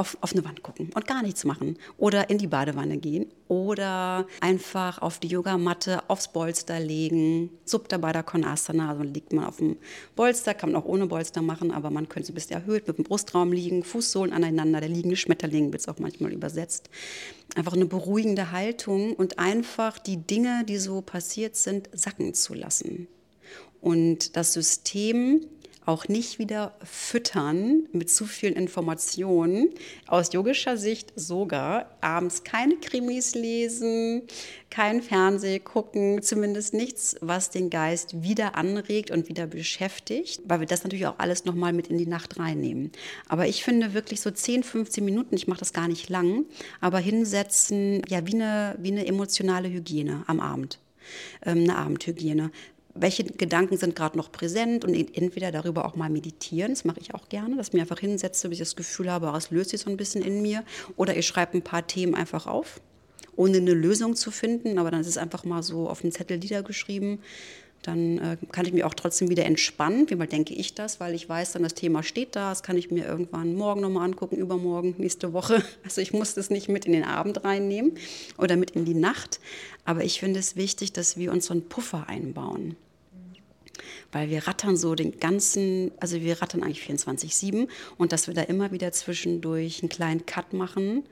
auf, 0.00 0.16
auf 0.22 0.32
eine 0.32 0.42
Wand 0.46 0.62
gucken 0.62 0.90
und 0.94 1.06
gar 1.06 1.22
nichts 1.22 1.44
machen 1.44 1.76
oder 1.98 2.30
in 2.30 2.38
die 2.38 2.46
Badewanne 2.46 2.96
gehen 2.96 3.26
oder 3.48 4.26
einfach 4.40 5.02
auf 5.02 5.18
die 5.18 5.28
Yogamatte 5.28 6.08
aufs 6.08 6.32
Bolster 6.32 6.80
legen. 6.80 7.50
Subta 7.66 7.98
Baddha 7.98 8.22
Konasana, 8.22 8.88
also 8.88 9.02
liegt 9.02 9.34
man 9.34 9.44
auf 9.44 9.58
dem 9.58 9.76
Bolster, 10.16 10.54
kann 10.54 10.72
man 10.72 10.80
auch 10.80 10.86
ohne 10.86 11.06
Bolster 11.06 11.42
machen, 11.42 11.70
aber 11.70 11.90
man 11.90 12.08
könnte 12.08 12.28
so 12.28 12.32
ein 12.32 12.34
bisschen 12.34 12.56
erhöht 12.56 12.88
mit 12.88 12.96
dem 12.96 13.04
Brustraum 13.04 13.52
liegen, 13.52 13.84
Fußsohlen 13.84 14.32
aneinander, 14.32 14.80
der 14.80 14.88
liegende 14.88 15.16
Schmetterling 15.16 15.70
wird 15.70 15.82
es 15.82 15.88
auch 15.88 15.98
manchmal 15.98 16.32
übersetzt. 16.32 16.88
Einfach 17.54 17.74
eine 17.74 17.84
beruhigende 17.84 18.52
Haltung 18.52 19.12
und 19.14 19.38
einfach 19.38 19.98
die 19.98 20.16
Dinge, 20.16 20.64
die 20.66 20.78
so 20.78 21.02
passiert 21.02 21.56
sind, 21.56 21.90
sacken 21.92 22.32
zu 22.32 22.54
lassen. 22.54 23.06
Und 23.82 24.36
das 24.36 24.54
System 24.54 25.46
auch 25.86 26.08
nicht 26.08 26.38
wieder 26.38 26.74
füttern 26.84 27.88
mit 27.92 28.10
zu 28.10 28.26
vielen 28.26 28.54
Informationen. 28.54 29.70
Aus 30.06 30.32
yogischer 30.32 30.76
Sicht 30.76 31.12
sogar 31.16 31.96
abends 32.00 32.44
keine 32.44 32.76
Krimis 32.76 33.34
lesen, 33.34 34.22
kein 34.70 35.02
Fernseh 35.02 35.58
gucken, 35.58 36.22
zumindest 36.22 36.74
nichts, 36.74 37.16
was 37.20 37.50
den 37.50 37.70
Geist 37.70 38.22
wieder 38.22 38.56
anregt 38.56 39.10
und 39.10 39.28
wieder 39.28 39.46
beschäftigt, 39.46 40.42
weil 40.44 40.60
wir 40.60 40.66
das 40.66 40.84
natürlich 40.84 41.06
auch 41.06 41.18
alles 41.18 41.44
nochmal 41.44 41.72
mit 41.72 41.88
in 41.88 41.98
die 41.98 42.06
Nacht 42.06 42.38
reinnehmen. 42.38 42.92
Aber 43.28 43.46
ich 43.46 43.64
finde 43.64 43.94
wirklich 43.94 44.20
so 44.20 44.30
10, 44.30 44.62
15 44.62 45.04
Minuten, 45.04 45.34
ich 45.34 45.48
mache 45.48 45.60
das 45.60 45.72
gar 45.72 45.88
nicht 45.88 46.08
lang, 46.08 46.44
aber 46.80 46.98
hinsetzen, 46.98 48.02
ja, 48.08 48.26
wie 48.26 48.34
eine, 48.34 48.76
wie 48.78 48.92
eine 48.92 49.06
emotionale 49.06 49.68
Hygiene 49.68 50.24
am 50.26 50.40
Abend 50.40 50.78
ähm, 51.44 51.64
eine 51.64 51.76
Abendhygiene 51.76 52.50
welche 53.00 53.24
Gedanken 53.24 53.76
sind 53.76 53.96
gerade 53.96 54.16
noch 54.16 54.30
präsent 54.30 54.84
und 54.84 54.94
entweder 54.94 55.50
darüber 55.50 55.84
auch 55.84 55.96
mal 55.96 56.10
meditieren, 56.10 56.72
das 56.72 56.84
mache 56.84 57.00
ich 57.00 57.14
auch 57.14 57.28
gerne, 57.28 57.56
dass 57.56 57.68
ich 57.68 57.72
mir 57.72 57.80
einfach 57.80 57.98
hinsetze, 57.98 58.48
bis 58.48 58.60
ich 58.60 58.66
das 58.66 58.76
Gefühl 58.76 59.10
habe, 59.10 59.32
es 59.36 59.50
löst 59.50 59.70
sich 59.70 59.80
so 59.80 59.90
ein 59.90 59.96
bisschen 59.96 60.22
in 60.22 60.42
mir, 60.42 60.64
oder 60.96 61.16
ich 61.16 61.26
schreibe 61.26 61.56
ein 61.56 61.62
paar 61.62 61.86
Themen 61.86 62.14
einfach 62.14 62.46
auf, 62.46 62.80
ohne 63.36 63.58
eine 63.58 63.72
Lösung 63.72 64.16
zu 64.16 64.30
finden, 64.30 64.78
aber 64.78 64.90
dann 64.90 65.00
ist 65.00 65.06
es 65.06 65.16
einfach 65.16 65.44
mal 65.44 65.62
so 65.62 65.88
auf 65.88 66.02
einen 66.02 66.12
Zettel 66.12 66.38
niedergeschrieben. 66.38 67.20
Dann 67.82 68.18
äh, 68.18 68.36
kann 68.52 68.66
ich 68.66 68.74
mir 68.74 68.86
auch 68.86 68.92
trotzdem 68.92 69.30
wieder 69.30 69.46
entspannen. 69.46 70.10
Wie 70.10 70.14
mal 70.14 70.26
denke 70.26 70.52
ich 70.52 70.74
das, 70.74 71.00
weil 71.00 71.14
ich 71.14 71.26
weiß, 71.26 71.52
dann 71.52 71.62
das 71.62 71.72
Thema 71.72 72.02
steht 72.02 72.36
da. 72.36 72.50
Das 72.50 72.62
kann 72.62 72.76
ich 72.76 72.90
mir 72.90 73.06
irgendwann 73.06 73.54
morgen 73.54 73.80
nochmal 73.80 74.04
angucken, 74.04 74.36
übermorgen, 74.36 74.96
nächste 74.98 75.32
Woche. 75.32 75.64
Also 75.82 76.02
ich 76.02 76.12
muss 76.12 76.34
das 76.34 76.50
nicht 76.50 76.68
mit 76.68 76.84
in 76.84 76.92
den 76.92 77.04
Abend 77.04 77.42
reinnehmen 77.42 77.92
oder 78.36 78.56
mit 78.56 78.72
in 78.72 78.84
die 78.84 78.94
Nacht. 78.94 79.40
Aber 79.86 80.04
ich 80.04 80.20
finde 80.20 80.38
es 80.38 80.56
wichtig, 80.56 80.92
dass 80.92 81.16
wir 81.16 81.32
uns 81.32 81.46
so 81.46 81.54
einen 81.54 81.62
Puffer 81.62 82.06
einbauen 82.06 82.76
weil 84.12 84.30
wir 84.30 84.46
rattern 84.46 84.76
so 84.76 84.94
den 84.94 85.18
ganzen, 85.18 85.92
also 86.00 86.20
wir 86.20 86.40
rattern 86.40 86.62
eigentlich 86.62 86.82
24-7 86.82 87.68
und 87.98 88.12
dass 88.12 88.26
wir 88.26 88.34
da 88.34 88.42
immer 88.42 88.72
wieder 88.72 88.92
zwischendurch 88.92 89.82
einen 89.82 89.88
kleinen 89.88 90.26
Cut 90.26 90.52
machen, 90.52 91.04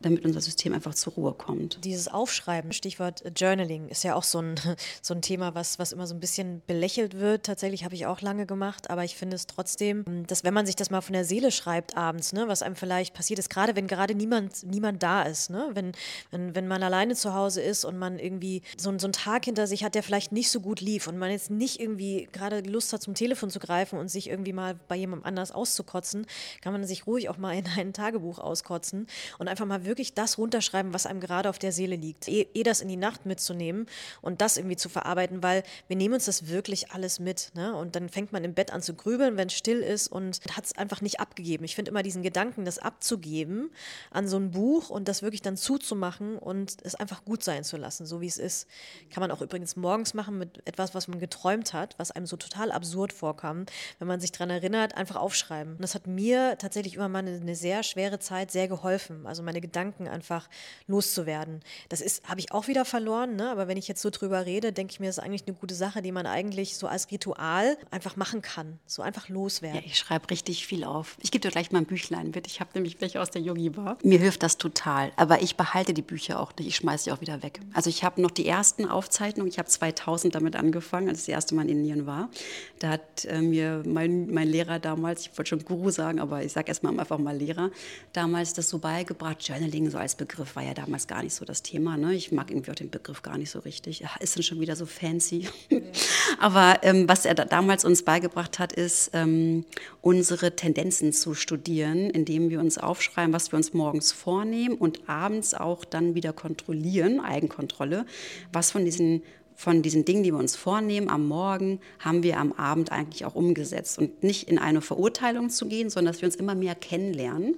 damit 0.00 0.24
unser 0.24 0.40
System 0.40 0.72
einfach 0.72 0.94
zur 0.94 1.14
Ruhe 1.14 1.32
kommt. 1.32 1.84
Dieses 1.84 2.08
Aufschreiben, 2.08 2.72
Stichwort 2.72 3.24
Journaling, 3.36 3.88
ist 3.88 4.04
ja 4.04 4.14
auch 4.14 4.22
so 4.22 4.40
ein, 4.40 4.54
so 5.02 5.14
ein 5.14 5.22
Thema, 5.22 5.54
was, 5.54 5.78
was 5.78 5.92
immer 5.92 6.06
so 6.06 6.14
ein 6.14 6.20
bisschen 6.20 6.62
belächelt 6.66 7.18
wird. 7.18 7.44
Tatsächlich 7.44 7.84
habe 7.84 7.94
ich 7.94 8.06
auch 8.06 8.20
lange 8.20 8.46
gemacht, 8.46 8.90
aber 8.90 9.04
ich 9.04 9.16
finde 9.16 9.36
es 9.36 9.46
trotzdem, 9.46 10.26
dass 10.26 10.44
wenn 10.44 10.54
man 10.54 10.66
sich 10.66 10.76
das 10.76 10.90
mal 10.90 11.00
von 11.00 11.12
der 11.12 11.24
Seele 11.24 11.50
schreibt 11.50 11.96
abends, 11.96 12.32
ne, 12.32 12.48
was 12.48 12.62
einem 12.62 12.76
vielleicht 12.76 13.14
passiert 13.14 13.38
ist, 13.38 13.50
gerade 13.50 13.76
wenn 13.76 13.86
gerade 13.86 14.14
niemand, 14.14 14.62
niemand 14.64 15.02
da 15.02 15.22
ist, 15.22 15.50
ne, 15.50 15.70
wenn, 15.74 15.92
wenn, 16.30 16.54
wenn 16.54 16.68
man 16.68 16.82
alleine 16.82 17.14
zu 17.14 17.34
Hause 17.34 17.62
ist 17.62 17.84
und 17.84 17.98
man 17.98 18.18
irgendwie 18.18 18.62
so, 18.76 18.96
so 18.98 19.06
einen 19.06 19.12
Tag 19.12 19.44
hinter 19.44 19.66
sich 19.66 19.84
hat, 19.84 19.94
der 19.94 20.02
vielleicht 20.02 20.32
nicht 20.32 20.50
so 20.50 20.60
gut 20.60 20.80
lief 20.80 21.06
und 21.06 21.18
man 21.18 21.30
jetzt 21.30 21.50
nicht 21.50 21.80
irgendwie 21.80 22.28
gerade 22.32 22.60
Lust 22.60 22.92
hat, 22.92 23.02
zum 23.02 23.14
Telefon 23.14 23.50
zu 23.50 23.58
greifen 23.58 23.98
und 23.98 24.08
sich 24.08 24.28
irgendwie 24.28 24.52
mal 24.52 24.78
bei 24.88 24.96
jemandem 24.96 25.26
anders 25.26 25.52
auszukotzen, 25.52 26.26
kann 26.60 26.72
man 26.72 26.84
sich 26.84 27.06
ruhig 27.06 27.28
auch 27.28 27.38
mal 27.38 27.56
in 27.56 27.66
ein 27.76 27.92
Tagebuch 27.92 28.38
auskotzen 28.38 29.06
und 29.38 29.48
einfach 29.48 29.66
mal 29.66 29.84
wirklich 29.86 30.14
das 30.14 30.38
runterschreiben, 30.38 30.92
was 30.92 31.06
einem 31.06 31.20
gerade 31.20 31.48
auf 31.48 31.58
der 31.58 31.72
Seele 31.72 31.96
liegt. 31.96 32.28
Eh, 32.28 32.46
eh 32.54 32.62
das 32.62 32.80
in 32.80 32.88
die 32.88 32.96
Nacht 32.96 33.26
mitzunehmen 33.26 33.86
und 34.20 34.40
das 34.40 34.56
irgendwie 34.56 34.76
zu 34.76 34.88
verarbeiten, 34.88 35.42
weil 35.42 35.62
wir 35.88 35.96
nehmen 35.96 36.14
uns 36.14 36.26
das 36.26 36.48
wirklich 36.48 36.90
alles 36.92 37.18
mit. 37.18 37.52
Ne? 37.54 37.74
Und 37.74 37.96
dann 37.96 38.08
fängt 38.08 38.32
man 38.32 38.44
im 38.44 38.54
Bett 38.54 38.72
an 38.72 38.82
zu 38.82 38.94
grübeln, 38.94 39.36
wenn 39.36 39.48
es 39.48 39.54
still 39.54 39.80
ist 39.80 40.08
und 40.08 40.40
hat 40.54 40.64
es 40.64 40.76
einfach 40.76 41.00
nicht 41.00 41.20
abgegeben. 41.20 41.64
Ich 41.64 41.74
finde 41.74 41.90
immer 41.90 42.02
diesen 42.02 42.22
Gedanken, 42.22 42.64
das 42.64 42.78
abzugeben 42.78 43.70
an 44.10 44.28
so 44.28 44.36
ein 44.36 44.50
Buch 44.50 44.90
und 44.90 45.08
das 45.08 45.22
wirklich 45.22 45.42
dann 45.42 45.56
zuzumachen 45.56 46.38
und 46.38 46.76
es 46.82 46.94
einfach 46.94 47.24
gut 47.24 47.42
sein 47.42 47.64
zu 47.64 47.76
lassen, 47.76 48.06
so 48.06 48.20
wie 48.20 48.26
es 48.26 48.38
ist. 48.38 48.66
Kann 49.10 49.20
man 49.20 49.30
auch 49.30 49.40
übrigens 49.40 49.76
morgens 49.76 50.14
machen 50.14 50.38
mit 50.38 50.66
etwas, 50.66 50.94
was 50.94 51.08
man 51.08 51.18
geträumt 51.18 51.72
hat, 51.72 51.94
was 51.98 52.10
einem 52.10 52.26
so 52.26 52.36
total 52.36 52.72
absurd 52.72 53.12
vorkam. 53.12 53.66
Wenn 53.98 54.08
man 54.08 54.20
sich 54.20 54.32
daran 54.32 54.50
erinnert, 54.50 54.96
einfach 54.96 55.16
aufschreiben. 55.16 55.74
Und 55.74 55.82
das 55.82 55.94
hat 55.94 56.06
mir 56.06 56.58
tatsächlich 56.58 56.94
immer 56.94 57.08
mal 57.08 57.18
eine, 57.18 57.54
sehr 57.54 57.82
schwere 57.82 58.18
Zeit 58.18 58.50
sehr 58.50 58.68
geholfen. 58.68 59.26
Also 59.26 59.42
meine 59.42 59.60
Gedanken 59.60 59.75
einfach 59.76 60.48
loszuwerden. 60.86 61.60
Das 61.88 62.00
ist, 62.00 62.28
habe 62.28 62.40
ich 62.40 62.52
auch 62.52 62.68
wieder 62.68 62.84
verloren, 62.84 63.36
ne? 63.36 63.50
aber 63.50 63.68
wenn 63.68 63.76
ich 63.76 63.88
jetzt 63.88 64.02
so 64.02 64.10
drüber 64.10 64.46
rede, 64.46 64.72
denke 64.72 64.92
ich 64.92 65.00
mir, 65.00 65.06
das 65.06 65.18
ist 65.18 65.24
eigentlich 65.24 65.46
eine 65.46 65.56
gute 65.56 65.74
Sache, 65.74 66.02
die 66.02 66.12
man 66.12 66.26
eigentlich 66.26 66.76
so 66.76 66.86
als 66.86 67.10
Ritual 67.10 67.76
einfach 67.90 68.16
machen 68.16 68.42
kann. 68.42 68.78
So 68.86 69.02
einfach 69.02 69.28
loswerden. 69.28 69.80
Ja, 69.80 69.86
ich 69.86 69.98
schreibe 69.98 70.30
richtig 70.30 70.66
viel 70.66 70.84
auf. 70.84 71.16
Ich 71.20 71.30
gebe 71.30 71.42
dir 71.42 71.50
gleich 71.50 71.72
mal 71.72 71.78
ein 71.80 71.86
Büchlein 71.86 72.30
mit. 72.34 72.46
Ich 72.46 72.60
habe 72.60 72.70
nämlich 72.74 73.00
welche 73.00 73.20
aus 73.20 73.30
der 73.30 73.42
Yogi-Bar. 73.42 73.98
Mir 74.02 74.18
hilft 74.18 74.42
das 74.42 74.58
total. 74.58 75.12
Aber 75.16 75.42
ich 75.42 75.56
behalte 75.56 75.94
die 75.94 76.02
Bücher 76.02 76.40
auch 76.40 76.54
nicht. 76.56 76.68
Ich 76.68 76.76
schmeiße 76.76 77.04
sie 77.04 77.12
auch 77.12 77.20
wieder 77.20 77.42
weg. 77.42 77.60
Also 77.72 77.90
ich 77.90 78.04
habe 78.04 78.20
noch 78.20 78.30
die 78.30 78.46
ersten 78.46 78.86
Aufzeichnungen. 78.86 79.50
Ich 79.50 79.58
habe 79.58 79.68
2000 79.68 80.34
damit 80.34 80.56
angefangen, 80.56 81.08
als 81.08 81.20
ich 81.20 81.26
das 81.26 81.34
erste 81.34 81.54
Mal 81.54 81.62
in 81.62 81.78
Indien 81.78 82.06
war. 82.06 82.30
Da 82.78 82.90
hat 82.90 83.24
äh, 83.24 83.40
mir 83.40 83.82
mein, 83.86 84.32
mein 84.32 84.48
Lehrer 84.48 84.78
damals, 84.78 85.22
ich 85.22 85.36
wollte 85.36 85.50
schon 85.50 85.64
Guru 85.64 85.90
sagen, 85.90 86.20
aber 86.20 86.42
ich 86.42 86.52
sage 86.52 86.68
erstmal 86.68 86.98
einfach 86.98 87.18
mal 87.18 87.36
Lehrer, 87.36 87.70
damals 88.12 88.52
das 88.52 88.68
so 88.68 88.78
beigebracht. 88.78 89.42
Journaling 89.66 89.90
so 89.90 89.98
als 89.98 90.14
Begriff 90.14 90.56
war 90.56 90.62
ja 90.62 90.74
damals 90.74 91.06
gar 91.06 91.22
nicht 91.22 91.34
so 91.34 91.44
das 91.44 91.62
Thema. 91.62 91.96
Ne? 91.96 92.14
Ich 92.14 92.32
mag 92.32 92.50
irgendwie 92.50 92.70
auch 92.70 92.76
den 92.76 92.90
Begriff 92.90 93.22
gar 93.22 93.38
nicht 93.38 93.50
so 93.50 93.60
richtig. 93.60 94.04
Ist 94.20 94.36
dann 94.36 94.42
schon 94.42 94.60
wieder 94.60 94.76
so 94.76 94.86
fancy. 94.86 95.48
Ja. 95.68 95.78
Aber 96.38 96.78
ähm, 96.82 97.08
was 97.08 97.24
er 97.24 97.34
da 97.34 97.44
damals 97.44 97.84
uns 97.84 98.02
beigebracht 98.02 98.58
hat, 98.58 98.72
ist, 98.72 99.10
ähm, 99.12 99.64
unsere 100.00 100.54
Tendenzen 100.56 101.12
zu 101.12 101.34
studieren, 101.34 102.10
indem 102.10 102.50
wir 102.50 102.60
uns 102.60 102.78
aufschreiben, 102.78 103.32
was 103.32 103.52
wir 103.52 103.56
uns 103.56 103.72
morgens 103.72 104.12
vornehmen 104.12 104.76
und 104.76 105.08
abends 105.08 105.54
auch 105.54 105.84
dann 105.84 106.14
wieder 106.14 106.32
kontrollieren, 106.32 107.20
Eigenkontrolle, 107.20 108.06
was 108.52 108.70
von 108.70 108.84
diesen 108.84 109.22
von 109.56 109.80
diesen 109.80 110.04
Dingen, 110.04 110.22
die 110.22 110.32
wir 110.32 110.38
uns 110.38 110.54
vornehmen 110.54 111.08
am 111.08 111.26
Morgen, 111.26 111.80
haben 111.98 112.22
wir 112.22 112.38
am 112.38 112.52
Abend 112.52 112.92
eigentlich 112.92 113.24
auch 113.24 113.34
umgesetzt. 113.34 113.98
Und 113.98 114.22
nicht 114.22 114.48
in 114.48 114.58
eine 114.58 114.82
Verurteilung 114.82 115.48
zu 115.48 115.66
gehen, 115.66 115.88
sondern 115.88 116.12
dass 116.12 116.20
wir 116.20 116.26
uns 116.26 116.36
immer 116.36 116.54
mehr 116.54 116.74
kennenlernen 116.74 117.56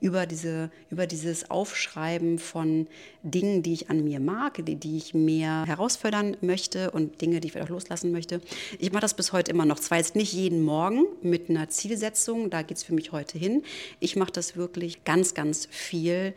über, 0.00 0.26
diese, 0.26 0.70
über 0.90 1.06
dieses 1.06 1.50
Aufschreiben 1.50 2.38
von 2.38 2.86
Dingen, 3.22 3.62
die 3.62 3.74
ich 3.74 3.90
an 3.90 4.04
mir 4.04 4.20
mag, 4.20 4.64
die, 4.64 4.76
die 4.76 4.96
ich 4.96 5.12
mehr 5.12 5.64
herausfördern 5.66 6.38
möchte 6.40 6.90
und 6.90 7.20
Dinge, 7.20 7.40
die 7.40 7.46
ich 7.46 7.52
vielleicht 7.52 7.68
auch 7.68 7.74
loslassen 7.74 8.10
möchte. 8.10 8.40
Ich 8.78 8.92
mache 8.92 9.02
das 9.02 9.14
bis 9.14 9.32
heute 9.32 9.50
immer 9.50 9.66
noch. 9.66 9.78
Zwar 9.78 9.98
jetzt 9.98 10.16
nicht 10.16 10.32
jeden 10.32 10.62
Morgen 10.62 11.04
mit 11.20 11.50
einer 11.50 11.68
Zielsetzung, 11.68 12.48
da 12.48 12.62
geht 12.62 12.78
es 12.78 12.84
für 12.84 12.94
mich 12.94 13.12
heute 13.12 13.36
hin. 13.38 13.62
Ich 14.00 14.16
mache 14.16 14.32
das 14.32 14.56
wirklich 14.56 15.04
ganz, 15.04 15.34
ganz 15.34 15.68
viel 15.70 16.34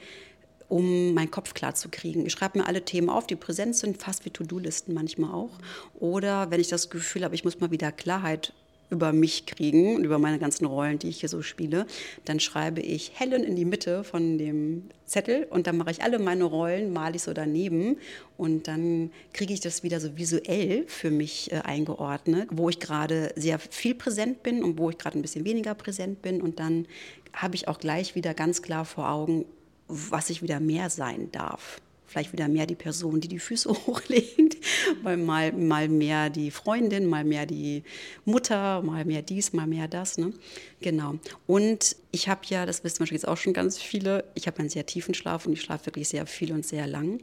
um 0.69 1.13
meinen 1.13 1.32
Kopf 1.32 1.53
klar 1.53 1.75
zu 1.75 1.89
kriegen. 1.89 2.25
Ich 2.25 2.34
schreibe 2.34 2.60
mir 2.60 2.67
alle 2.67 2.84
Themen 2.84 3.10
auf, 3.10 3.27
die 3.27 3.36
präsent 3.36 3.75
sind, 3.75 4.01
fast 4.01 4.25
wie 4.25 4.30
To-Do-Listen 4.30 4.93
manchmal 4.93 5.32
auch. 5.32 5.58
Oder 5.99 6.51
wenn 6.51 6.60
ich 6.60 6.67
das 6.67 6.89
Gefühl 6.89 7.23
habe, 7.23 7.36
ich 7.36 7.43
muss 7.43 7.60
mal 7.60 7.71
wieder 7.71 7.91
Klarheit 7.91 8.53
über 8.89 9.12
mich 9.12 9.45
kriegen 9.45 9.95
und 9.95 10.06
über 10.06 10.17
meine 10.17 10.39
ganzen 10.39 10.65
Rollen, 10.65 10.99
die 10.99 11.10
ich 11.10 11.19
hier 11.19 11.30
so 11.30 11.41
spiele, 11.41 11.86
dann 12.25 12.39
schreibe 12.39 12.82
ich 12.82 13.12
Helen 13.15 13.43
in 13.43 13.56
die 13.56 13.65
Mitte 13.65 14.03
von 14.03 14.38
dem 14.38 14.84
Zettel 15.06 15.45
und 15.49 15.67
dann 15.67 15.77
mache 15.77 15.91
ich 15.91 16.03
alle 16.03 16.19
meine 16.19 16.45
Rollen, 16.45 16.93
male 16.93 17.17
ich 17.17 17.23
so 17.23 17.34
daneben 17.34 17.97
und 18.38 18.67
dann 18.67 19.12
kriege 19.34 19.53
ich 19.53 19.60
das 19.60 19.84
wieder 19.84 19.99
so 19.99 20.17
visuell 20.17 20.86
für 20.88 21.12
mich 21.12 21.51
äh, 21.51 21.58
eingeordnet, 21.58 22.47
wo 22.51 22.69
ich 22.69 22.80
gerade 22.80 23.34
sehr 23.36 23.60
viel 23.60 23.95
präsent 23.95 24.43
bin 24.43 24.63
und 24.63 24.77
wo 24.77 24.89
ich 24.89 24.97
gerade 24.97 25.19
ein 25.19 25.21
bisschen 25.21 25.43
weniger 25.43 25.75
präsent 25.75 26.21
bin 26.21 26.41
und 26.41 26.60
dann 26.60 26.88
habe 27.34 27.56
ich 27.56 27.67
auch 27.67 27.80
gleich 27.80 28.15
wieder 28.15 28.34
ganz 28.34 28.62
klar 28.62 28.86
vor 28.86 29.10
Augen, 29.10 29.45
was 29.88 30.30
ich 30.30 30.41
wieder 30.41 30.60
mehr 30.60 30.89
sein 30.89 31.32
darf. 31.32 31.82
Vielleicht 32.06 32.32
wieder 32.32 32.47
mehr 32.47 32.65
die 32.65 32.76
Person, 32.76 33.19
die 33.19 33.28
die 33.28 33.39
Füße 33.39 33.69
hochlegt, 33.88 34.58
weil 35.04 35.17
mal, 35.17 35.52
mal 35.52 35.89
mehr 35.89 36.30
die 36.30 36.52
Freundin, 36.52 37.06
mal 37.06 37.26
mehr 37.26 37.45
die 37.45 37.84
Mutter, 38.23 38.82
mal 38.82 39.04
mehr 39.04 39.21
dies, 39.21 39.54
mal 39.54 39.67
mehr 39.67 39.88
das. 39.88 40.17
Ne? 40.17 40.34
Genau. 40.82 41.15
Und 41.45 41.97
ich 42.12 42.30
habe 42.30 42.41
ja, 42.47 42.65
das 42.65 42.84
wissen 42.84 43.00
wahrscheinlich 43.00 43.23
jetzt 43.23 43.28
auch 43.28 43.38
schon 43.38 43.54
ganz 43.54 43.78
viele, 43.78 44.23
ich 44.36 44.47
habe 44.47 44.60
einen 44.60 44.69
sehr 44.69 44.86
tiefen 44.86 45.13
Schlaf 45.13 45.45
und 45.45 45.54
ich 45.54 45.62
schlafe 45.62 45.88
wirklich 45.88 46.08
sehr 46.08 46.26
viel 46.26 46.54
und 46.54 46.65
sehr 46.65 46.88
lang 46.88 47.19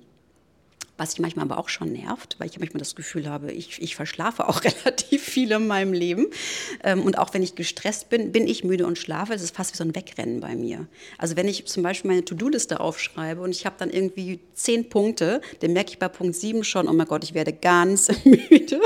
was 0.97 1.13
sich 1.13 1.21
manchmal 1.21 1.45
aber 1.45 1.59
auch 1.59 1.69
schon 1.69 1.93
nervt, 1.93 2.37
weil 2.39 2.49
ich 2.49 2.59
manchmal 2.59 2.79
das 2.79 2.95
Gefühl 2.95 3.29
habe, 3.29 3.51
ich, 3.53 3.83
ich 3.83 3.97
verschlafe 3.97 4.49
auch 4.49 4.63
relativ 4.65 5.23
viel 5.23 5.51
in 5.53 5.67
meinem 5.67 5.93
Leben. 5.93 6.27
Ähm, 6.83 7.03
und 7.03 7.19
auch 7.19 7.35
wenn 7.35 7.43
ich 7.43 7.55
gestresst 7.55 8.09
bin, 8.09 8.33
bin 8.33 8.47
ich 8.47 8.65
müde 8.65 8.87
und 8.87 8.99
schlafe. 8.99 9.35
Es 9.35 9.43
ist 9.43 9.57
fast 9.57 9.73
wie 9.73 9.77
so 9.77 9.85
ein 9.85 9.95
Wegrennen 9.95 10.41
bei 10.41 10.55
mir. 10.55 10.87
Also 11.19 11.37
wenn 11.37 11.49
ich 11.49 11.67
zum 11.67 11.83
Beispiel 11.83 12.11
meine 12.11 12.25
To-Do-Liste 12.25 12.81
aufschreibe 12.81 13.41
und 13.41 13.51
ich 13.51 13.67
habe 13.67 13.77
dann 13.79 13.91
irgendwie 13.91 14.41
zehn 14.55 14.89
Punkte, 14.89 15.41
dann 15.61 15.73
merke 15.73 15.91
ich 15.91 15.99
bei 15.99 16.09
Punkt 16.09 16.37
sieben 16.37 16.65
schon, 16.65 16.89
oh 16.89 16.93
mein 16.93 17.07
Gott, 17.07 17.25
ich 17.25 17.35
werde 17.35 17.53
ganz 17.53 18.09
müde. 18.25 18.81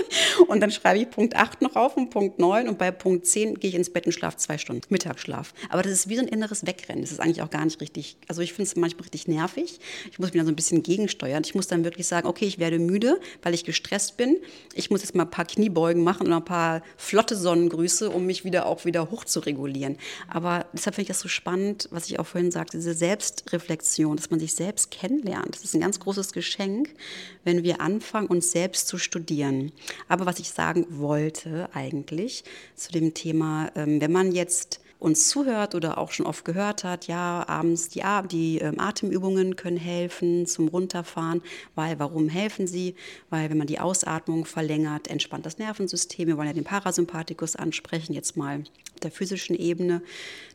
Und 0.47 0.61
dann 0.61 0.71
schreibe 0.71 1.01
ich 1.01 1.11
Punkt 1.11 1.37
acht 1.37 1.61
noch 1.61 1.77
auf 1.77 1.97
und 1.97 2.11
Punkt 2.11 2.38
neun 2.38 2.68
und 2.68 2.79
bei 2.79 2.90
Punkt 2.90 3.27
zehn 3.27 3.59
gehe 3.59 3.71
ich 3.71 3.77
ins 3.77 3.90
Bett 3.90 4.07
und 4.07 4.12
schlafe 4.12 4.38
zwei 4.38 4.59
Stunden, 4.59 4.83
Mittagsschlaf. 4.88 5.53
Aber 5.68 5.83
das 5.83 5.92
ist 5.92 6.09
wie 6.09 6.16
so 6.16 6.23
ein 6.23 6.29
inneres 6.29 6.66
Wegrennen. 6.66 7.03
Das 7.03 7.12
ist 7.12 7.21
eigentlich 7.21 7.42
auch 7.42 7.51
gar 7.51 7.64
nicht 7.64 7.81
richtig, 7.81 8.16
also 8.29 8.40
ich 8.40 8.53
finde 8.53 8.68
es 8.71 8.77
manchmal 8.77 9.03
richtig 9.03 9.29
nervig. 9.29 9.81
Ich 10.11 10.18
muss 10.18 10.29
mich 10.29 10.38
dann 10.38 10.47
so 10.47 10.53
ein 10.53 10.57
bisschen 10.57 10.83
gegensteuern. 10.83 11.42
Ich 11.44 11.55
muss 11.55 11.66
dann 11.66 11.85
wirklich 11.85 11.98
wirklich 11.99 12.07
sagen, 12.07 12.29
okay, 12.29 12.45
ich 12.45 12.61
werde 12.61 12.79
müde, 12.79 13.19
weil 13.43 13.55
ich 13.55 13.65
gestresst 13.65 14.17
bin. 14.17 14.37
Ich 14.73 14.89
muss 14.89 15.03
jetzt 15.03 15.17
mal 15.17 15.25
ein 15.25 15.31
paar 15.31 15.45
Kniebeugen 15.45 16.05
machen 16.05 16.29
und 16.29 16.33
ein 16.33 16.45
paar 16.45 16.83
flotte 16.97 17.35
Sonnengrüße, 17.35 18.09
um 18.09 18.25
mich 18.25 18.45
wieder 18.45 18.67
auch 18.67 18.85
wieder 18.85 19.11
hoch 19.11 19.25
zu 19.25 19.41
regulieren. 19.41 19.97
Aber 20.29 20.67
deshalb 20.73 20.95
finde 20.95 21.03
ich 21.03 21.09
das 21.09 21.21
so 21.21 21.29
spannend, 21.29 21.89
was 21.91 22.07
ich 22.07 22.21
auch 22.21 22.27
vorhin 22.27 22.53
sagte, 22.53 22.77
diese 22.77 22.95
Selbstreflexion, 22.95 24.17
dass 24.17 24.31
man 24.31 24.39
sich 24.39 24.55
selbst 24.55 24.93
kennenlernt. 24.93 25.57
Das 25.57 25.65
ist 25.65 25.75
ein 25.75 25.81
ganz 25.81 25.99
großes 25.99 26.33
Geschenk, 26.33 26.95
wenn 27.43 27.65
wir 27.65 27.81
anfangen, 27.81 28.29
uns 28.29 28.53
selbst 28.53 28.87
zu 28.87 28.97
studieren. 28.97 29.73
Aber 30.07 30.25
was 30.25 30.39
ich 30.39 30.51
sagen 30.51 30.87
wollte 30.89 31.69
eigentlich 31.75 32.45
zu 32.77 32.93
dem 32.93 33.13
Thema, 33.13 33.73
ähm, 33.75 34.01
wenn 34.01 34.13
man 34.13 34.31
jetzt 34.31 34.81
uns 34.99 35.29
zuhört 35.29 35.75
oder 35.75 35.99
auch 35.99 36.11
schon 36.11 36.27
oft 36.27 36.45
gehört 36.45 36.85
hat, 36.85 37.07
ja, 37.07 37.45
abends 37.47 37.89
die, 37.89 38.03
die 38.31 38.59
ähm, 38.59 38.81
Atemübungen 38.81 39.57
können 39.57 39.77
helfen 39.77 40.47
zum 40.47 40.69
Runterfahren, 40.69 41.43
weil 41.75 41.99
warum 41.99 42.29
helfen 42.29 42.67
sie? 42.67 42.95
Weil 43.31 43.51
wenn 43.51 43.59
man 43.59 43.67
die 43.67 43.79
Ausatmung 43.79 44.45
verlängert, 44.45 45.09
entspannt 45.09 45.47
das 45.47 45.59
Nervensystem. 45.59 46.27
Wir 46.27 46.37
wollen 46.37 46.49
ja 46.49 46.53
den 46.53 46.65
Parasympathikus 46.65 47.55
ansprechen, 47.55 48.13
jetzt 48.13 48.37
mal 48.37 48.65
der 49.01 49.11
physischen 49.11 49.57
Ebene, 49.57 50.03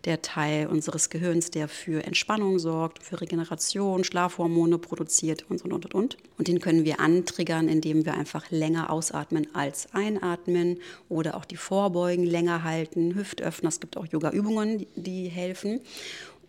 der 0.06 0.22
Teil 0.22 0.68
unseres 0.68 1.10
Gehirns, 1.10 1.52
der 1.52 1.68
für 1.68 2.04
Entspannung 2.04 2.60
sorgt, 2.60 3.04
für 3.04 3.22
Regeneration, 3.22 4.04
Schlafhormone 4.04 4.78
produziert 4.78 5.46
und, 5.50 5.64
und, 5.64 5.74
und, 5.74 5.94
und. 5.94 6.18
Und 6.38 6.48
den 6.48 6.60
können 6.60 6.84
wir 6.84 7.00
antriggern, 7.00 7.68
indem 7.68 8.06
wir 8.06 8.14
einfach 8.14 8.52
länger 8.52 8.90
ausatmen 8.90 9.48
als 9.54 9.94
einatmen 9.94 10.80
oder 11.10 11.36
auch 11.36 11.46
die 11.46 11.58
Vorbeugen 11.58 12.26
länger 12.26 12.64
halten, 12.64 13.16
Hüftöffner. 13.16 13.70
Es 13.70 13.80
gibt 13.80 13.98
auch 13.98 14.06
Yoga-Übungen, 14.06 14.86
die 14.96 15.28
helfen. 15.28 15.82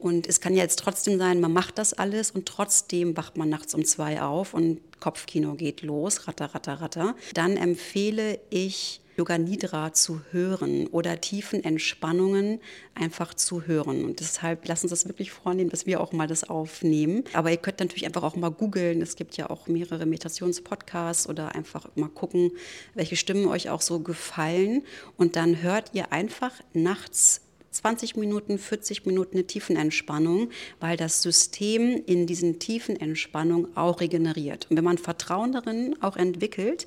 Und 0.04 0.26
es 0.26 0.42
kann 0.42 0.54
ja 0.54 0.62
jetzt 0.62 0.80
trotzdem 0.80 1.16
sein, 1.16 1.40
man 1.40 1.54
macht 1.54 1.78
das 1.78 1.94
alles 1.94 2.30
und 2.30 2.44
trotzdem 2.44 3.16
wacht 3.16 3.38
man 3.38 3.48
nachts 3.48 3.74
um 3.74 3.86
zwei 3.86 4.20
auf 4.20 4.52
und 4.52 4.78
Kopfkino 5.00 5.54
geht 5.54 5.80
los, 5.80 6.28
ratter, 6.28 6.54
ratter, 6.54 6.74
ratter. 6.74 7.16
Dann 7.32 7.56
empfehle 7.56 8.38
ich 8.50 9.00
Yoga 9.16 9.38
Nidra 9.38 9.94
zu 9.94 10.20
hören 10.30 10.88
oder 10.88 11.22
tiefen 11.22 11.64
Entspannungen 11.64 12.60
einfach 12.94 13.32
zu 13.32 13.62
hören. 13.66 14.04
Und 14.04 14.20
deshalb 14.20 14.68
lassen 14.68 14.88
Sie 14.88 14.92
das 14.92 15.08
wirklich 15.08 15.30
vornehmen, 15.30 15.70
dass 15.70 15.86
wir 15.86 16.02
auch 16.02 16.12
mal 16.12 16.26
das 16.26 16.44
aufnehmen. 16.44 17.24
Aber 17.32 17.50
ihr 17.50 17.56
könnt 17.56 17.80
natürlich 17.80 18.04
einfach 18.04 18.24
auch 18.24 18.36
mal 18.36 18.50
googeln. 18.50 19.00
Es 19.00 19.16
gibt 19.16 19.38
ja 19.38 19.48
auch 19.48 19.68
mehrere 19.68 20.04
Meditationspodcasts 20.04 21.30
oder 21.30 21.54
einfach 21.54 21.88
mal 21.94 22.10
gucken, 22.10 22.50
welche 22.92 23.16
Stimmen 23.16 23.46
euch 23.46 23.70
auch 23.70 23.80
so 23.80 24.00
gefallen. 24.00 24.82
Und 25.16 25.36
dann 25.36 25.62
hört 25.62 25.92
ihr 25.94 26.12
einfach 26.12 26.52
nachts 26.74 27.40
20 27.74 28.14
Minuten, 28.16 28.58
40 28.58 29.04
Minuten 29.04 29.36
eine 29.36 29.46
Tiefenentspannung, 29.46 30.50
weil 30.78 30.96
das 30.96 31.22
System 31.22 32.00
in 32.06 32.26
diesen 32.26 32.60
tiefen 32.60 32.98
Entspannungen 32.98 33.76
auch 33.76 34.00
regeneriert. 34.00 34.68
Und 34.70 34.76
wenn 34.76 34.84
man 34.84 34.96
Vertrauen 34.96 35.52
darin 35.52 35.96
auch 36.00 36.16
entwickelt, 36.16 36.86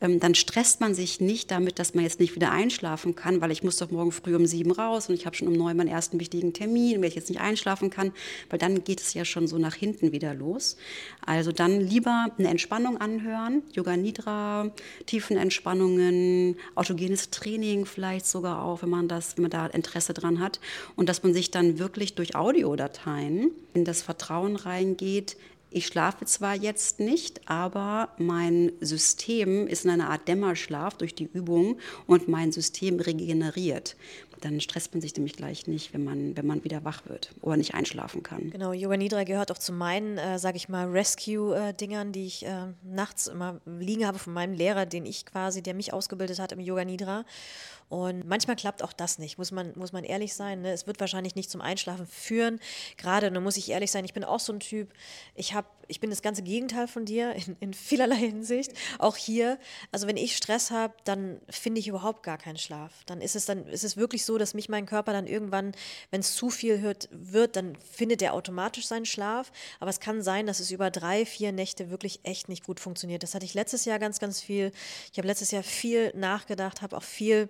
ähm, 0.00 0.18
dann 0.18 0.34
stresst 0.34 0.80
man 0.80 0.92
sich 0.94 1.20
nicht 1.20 1.52
damit, 1.52 1.78
dass 1.78 1.94
man 1.94 2.02
jetzt 2.02 2.18
nicht 2.18 2.34
wieder 2.34 2.50
einschlafen 2.50 3.14
kann, 3.14 3.40
weil 3.40 3.52
ich 3.52 3.62
muss 3.62 3.76
doch 3.76 3.92
morgen 3.92 4.10
früh 4.10 4.34
um 4.34 4.46
sieben 4.46 4.72
raus 4.72 5.08
und 5.08 5.14
ich 5.14 5.24
habe 5.24 5.36
schon 5.36 5.46
um 5.46 5.54
neun 5.54 5.76
meinen 5.76 5.88
ersten 5.88 6.18
wichtigen 6.18 6.52
Termin, 6.52 7.00
wenn 7.00 7.08
ich 7.08 7.14
jetzt 7.14 7.28
nicht 7.28 7.40
einschlafen 7.40 7.90
kann, 7.90 8.12
weil 8.50 8.58
dann 8.58 8.82
geht 8.82 9.00
es 9.00 9.14
ja 9.14 9.24
schon 9.24 9.46
so 9.46 9.58
nach 9.58 9.74
hinten 9.74 10.10
wieder 10.10 10.34
los. 10.34 10.76
Also 11.24 11.52
dann 11.52 11.80
lieber 11.80 12.26
eine 12.38 12.48
Entspannung 12.48 12.96
anhören, 12.96 13.62
Yoga 13.72 13.96
Nidra, 13.96 14.72
Tiefenentspannungen, 15.06 16.56
autogenes 16.74 17.30
Training 17.30 17.86
vielleicht 17.86 18.26
sogar 18.26 18.64
auch, 18.64 18.82
wenn 18.82 18.90
man 18.90 19.06
das, 19.06 19.36
wenn 19.36 19.42
man 19.42 19.50
da 19.50 19.66
Interesse 19.66 20.12
dran 20.12 20.23
dran 20.24 20.40
hat 20.40 20.60
und 20.96 21.08
dass 21.08 21.22
man 21.22 21.34
sich 21.34 21.50
dann 21.50 21.78
wirklich 21.78 22.14
durch 22.14 22.34
Audiodateien 22.34 23.50
in 23.74 23.84
das 23.84 24.02
Vertrauen 24.02 24.56
reingeht, 24.56 25.36
ich 25.70 25.86
schlafe 25.88 26.24
zwar 26.24 26.54
jetzt 26.54 27.00
nicht, 27.00 27.48
aber 27.50 28.10
mein 28.16 28.70
System 28.80 29.66
ist 29.66 29.84
in 29.84 29.90
einer 29.90 30.08
Art 30.08 30.28
Dämmerschlaf 30.28 30.96
durch 30.96 31.16
die 31.16 31.28
Übung 31.32 31.78
und 32.06 32.28
mein 32.28 32.52
System 32.52 33.00
regeneriert 33.00 33.96
dann 34.44 34.60
stresst 34.60 34.92
man 34.92 35.00
sich 35.00 35.14
nämlich 35.16 35.34
gleich 35.34 35.66
nicht, 35.66 35.94
wenn 35.94 36.04
man, 36.04 36.36
wenn 36.36 36.46
man 36.46 36.62
wieder 36.64 36.84
wach 36.84 37.06
wird 37.06 37.30
oder 37.40 37.56
nicht 37.56 37.74
einschlafen 37.74 38.22
kann. 38.22 38.50
Genau, 38.50 38.72
Yoga 38.72 38.96
Nidra 38.96 39.24
gehört 39.24 39.50
auch 39.50 39.58
zu 39.58 39.72
meinen, 39.72 40.18
äh, 40.18 40.38
sage 40.38 40.56
ich 40.56 40.68
mal, 40.68 40.86
Rescue-Dingern, 40.88 42.12
die 42.12 42.26
ich 42.26 42.44
äh, 42.44 42.66
nachts 42.82 43.26
immer 43.26 43.60
liegen 43.64 44.06
habe 44.06 44.18
von 44.18 44.32
meinem 44.34 44.52
Lehrer, 44.52 44.84
den 44.84 45.06
ich 45.06 45.24
quasi, 45.24 45.62
der 45.62 45.74
mich 45.74 45.92
ausgebildet 45.92 46.38
hat 46.38 46.52
im 46.52 46.60
Yoga 46.60 46.84
Nidra. 46.84 47.24
Und 47.88 48.26
manchmal 48.26 48.56
klappt 48.56 48.82
auch 48.82 48.92
das 48.92 49.18
nicht, 49.18 49.38
muss 49.38 49.52
man, 49.52 49.72
muss 49.76 49.92
man 49.92 50.04
ehrlich 50.04 50.34
sein. 50.34 50.62
Ne? 50.62 50.72
Es 50.72 50.86
wird 50.86 51.00
wahrscheinlich 51.00 51.34
nicht 51.34 51.50
zum 51.50 51.60
Einschlafen 51.60 52.06
führen. 52.06 52.58
Gerade, 52.96 53.30
da 53.30 53.40
muss 53.40 53.56
ich 53.56 53.70
ehrlich 53.70 53.90
sein, 53.90 54.04
ich 54.04 54.14
bin 54.14 54.24
auch 54.24 54.40
so 54.40 54.52
ein 54.52 54.60
Typ, 54.60 54.92
ich, 55.34 55.54
hab, 55.54 55.66
ich 55.86 56.00
bin 56.00 56.10
das 56.10 56.22
ganze 56.22 56.42
Gegenteil 56.42 56.88
von 56.88 57.04
dir 57.04 57.34
in, 57.34 57.56
in 57.60 57.74
vielerlei 57.74 58.16
Hinsicht. 58.16 58.72
Auch 58.98 59.16
hier, 59.16 59.58
also 59.92 60.06
wenn 60.06 60.16
ich 60.16 60.36
Stress 60.36 60.70
habe, 60.70 60.94
dann 61.04 61.40
finde 61.48 61.78
ich 61.78 61.88
überhaupt 61.88 62.22
gar 62.22 62.38
keinen 62.38 62.56
Schlaf. 62.56 63.04
Dann 63.06 63.20
ist 63.20 63.36
es, 63.36 63.44
dann 63.44 63.66
ist 63.66 63.84
es 63.84 63.96
wirklich 63.96 64.24
so, 64.24 64.38
dass 64.38 64.54
mich 64.54 64.68
mein 64.68 64.86
Körper 64.86 65.12
dann 65.12 65.26
irgendwann, 65.26 65.72
wenn 66.10 66.20
es 66.20 66.34
zu 66.34 66.50
viel 66.50 66.80
hört, 66.80 67.08
wird, 67.12 67.56
dann 67.56 67.76
findet 67.76 68.22
er 68.22 68.34
automatisch 68.34 68.86
seinen 68.86 69.06
Schlaf. 69.06 69.52
Aber 69.78 69.90
es 69.90 70.00
kann 70.00 70.22
sein, 70.22 70.46
dass 70.46 70.58
es 70.58 70.70
über 70.70 70.90
drei, 70.90 71.26
vier 71.26 71.52
Nächte 71.52 71.90
wirklich 71.90 72.20
echt 72.24 72.48
nicht 72.48 72.64
gut 72.64 72.80
funktioniert. 72.80 73.22
Das 73.22 73.34
hatte 73.34 73.44
ich 73.44 73.54
letztes 73.54 73.84
Jahr 73.84 73.98
ganz, 73.98 74.20
ganz 74.20 74.40
viel. 74.40 74.72
Ich 75.12 75.18
habe 75.18 75.28
letztes 75.28 75.50
Jahr 75.50 75.62
viel 75.62 76.12
nachgedacht, 76.16 76.82
habe 76.82 76.96
auch 76.96 77.02
viel 77.02 77.48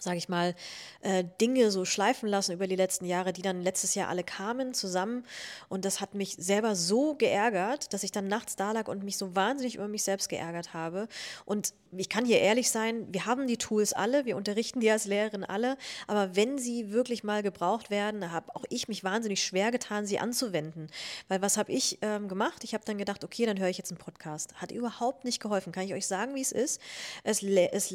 sage 0.00 0.16
ich 0.16 0.28
mal, 0.28 0.54
äh, 1.00 1.24
Dinge 1.40 1.70
so 1.70 1.84
schleifen 1.84 2.28
lassen 2.28 2.52
über 2.52 2.66
die 2.66 2.76
letzten 2.76 3.04
Jahre, 3.04 3.32
die 3.32 3.42
dann 3.42 3.62
letztes 3.62 3.94
Jahr 3.94 4.08
alle 4.08 4.24
kamen 4.24 4.74
zusammen. 4.74 5.24
Und 5.68 5.84
das 5.84 6.00
hat 6.00 6.14
mich 6.14 6.36
selber 6.38 6.74
so 6.74 7.14
geärgert, 7.14 7.92
dass 7.92 8.02
ich 8.02 8.12
dann 8.12 8.28
nachts 8.28 8.56
da 8.56 8.72
lag 8.72 8.88
und 8.88 9.04
mich 9.04 9.16
so 9.16 9.34
wahnsinnig 9.34 9.76
über 9.76 9.88
mich 9.88 10.04
selbst 10.04 10.28
geärgert 10.28 10.74
habe. 10.74 11.08
Und 11.44 11.74
ich 11.96 12.08
kann 12.08 12.24
hier 12.24 12.40
ehrlich 12.40 12.70
sein, 12.70 13.06
wir 13.12 13.26
haben 13.26 13.46
die 13.46 13.56
Tools 13.56 13.92
alle, 13.92 14.26
wir 14.26 14.36
unterrichten 14.36 14.80
die 14.80 14.90
als 14.90 15.06
Lehrerin 15.06 15.44
alle, 15.44 15.76
aber 16.06 16.36
wenn 16.36 16.58
sie 16.58 16.90
wirklich 16.90 17.24
mal 17.24 17.42
gebraucht 17.42 17.90
werden, 17.90 18.30
habe 18.30 18.54
auch 18.54 18.64
ich 18.68 18.88
mich 18.88 19.04
wahnsinnig 19.04 19.42
schwer 19.42 19.70
getan, 19.70 20.06
sie 20.06 20.18
anzuwenden. 20.18 20.88
Weil 21.28 21.40
was 21.40 21.56
habe 21.56 21.72
ich 21.72 21.98
ähm, 22.02 22.28
gemacht? 22.28 22.64
Ich 22.64 22.74
habe 22.74 22.84
dann 22.84 22.98
gedacht, 22.98 23.24
okay, 23.24 23.46
dann 23.46 23.58
höre 23.58 23.68
ich 23.68 23.78
jetzt 23.78 23.90
einen 23.90 23.98
Podcast. 23.98 24.54
Hat 24.56 24.72
überhaupt 24.72 25.24
nicht 25.24 25.40
geholfen. 25.40 25.72
Kann 25.72 25.84
ich 25.84 25.94
euch 25.94 26.06
sagen, 26.06 26.34
wie 26.34 26.42
es 26.42 26.52
ist? 26.52 26.80
Es, 27.24 27.42
es, 27.42 27.94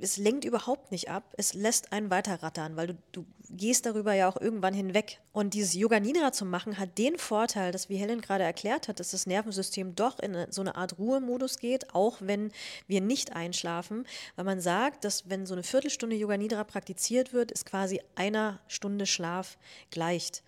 es 0.00 0.16
lenkt 0.16 0.44
überhaupt 0.44 0.92
nicht 0.92 1.10
ab 1.10 1.25
es 1.36 1.54
lässt 1.54 1.92
einen 1.92 2.10
weiterrattern, 2.10 2.76
weil 2.76 2.88
du, 2.88 2.94
du 3.12 3.26
gehst 3.50 3.86
darüber 3.86 4.12
ja 4.14 4.28
auch 4.28 4.40
irgendwann 4.40 4.74
hinweg. 4.74 5.20
Und 5.32 5.54
dieses 5.54 5.74
Yoga 5.74 6.00
Nidra 6.00 6.32
zu 6.32 6.44
machen, 6.44 6.78
hat 6.78 6.98
den 6.98 7.18
Vorteil, 7.18 7.72
dass, 7.72 7.88
wie 7.88 7.96
Helen 7.96 8.20
gerade 8.20 8.44
erklärt 8.44 8.88
hat, 8.88 9.00
dass 9.00 9.10
das 9.10 9.26
Nervensystem 9.26 9.94
doch 9.94 10.18
in 10.18 10.46
so 10.50 10.60
eine 10.60 10.76
Art 10.76 10.98
Ruhemodus 10.98 11.58
geht, 11.58 11.94
auch 11.94 12.18
wenn 12.20 12.52
wir 12.86 13.00
nicht 13.00 13.34
einschlafen. 13.34 14.06
Weil 14.34 14.44
man 14.44 14.60
sagt, 14.60 15.04
dass 15.04 15.28
wenn 15.28 15.46
so 15.46 15.54
eine 15.54 15.62
Viertelstunde 15.62 16.16
Yoga 16.16 16.36
Nidra 16.36 16.64
praktiziert 16.64 17.32
wird, 17.32 17.52
ist 17.52 17.66
quasi 17.66 18.00
einer 18.14 18.60
Stunde 18.68 19.06
Schlaf 19.06 19.58
gleicht. 19.90 20.42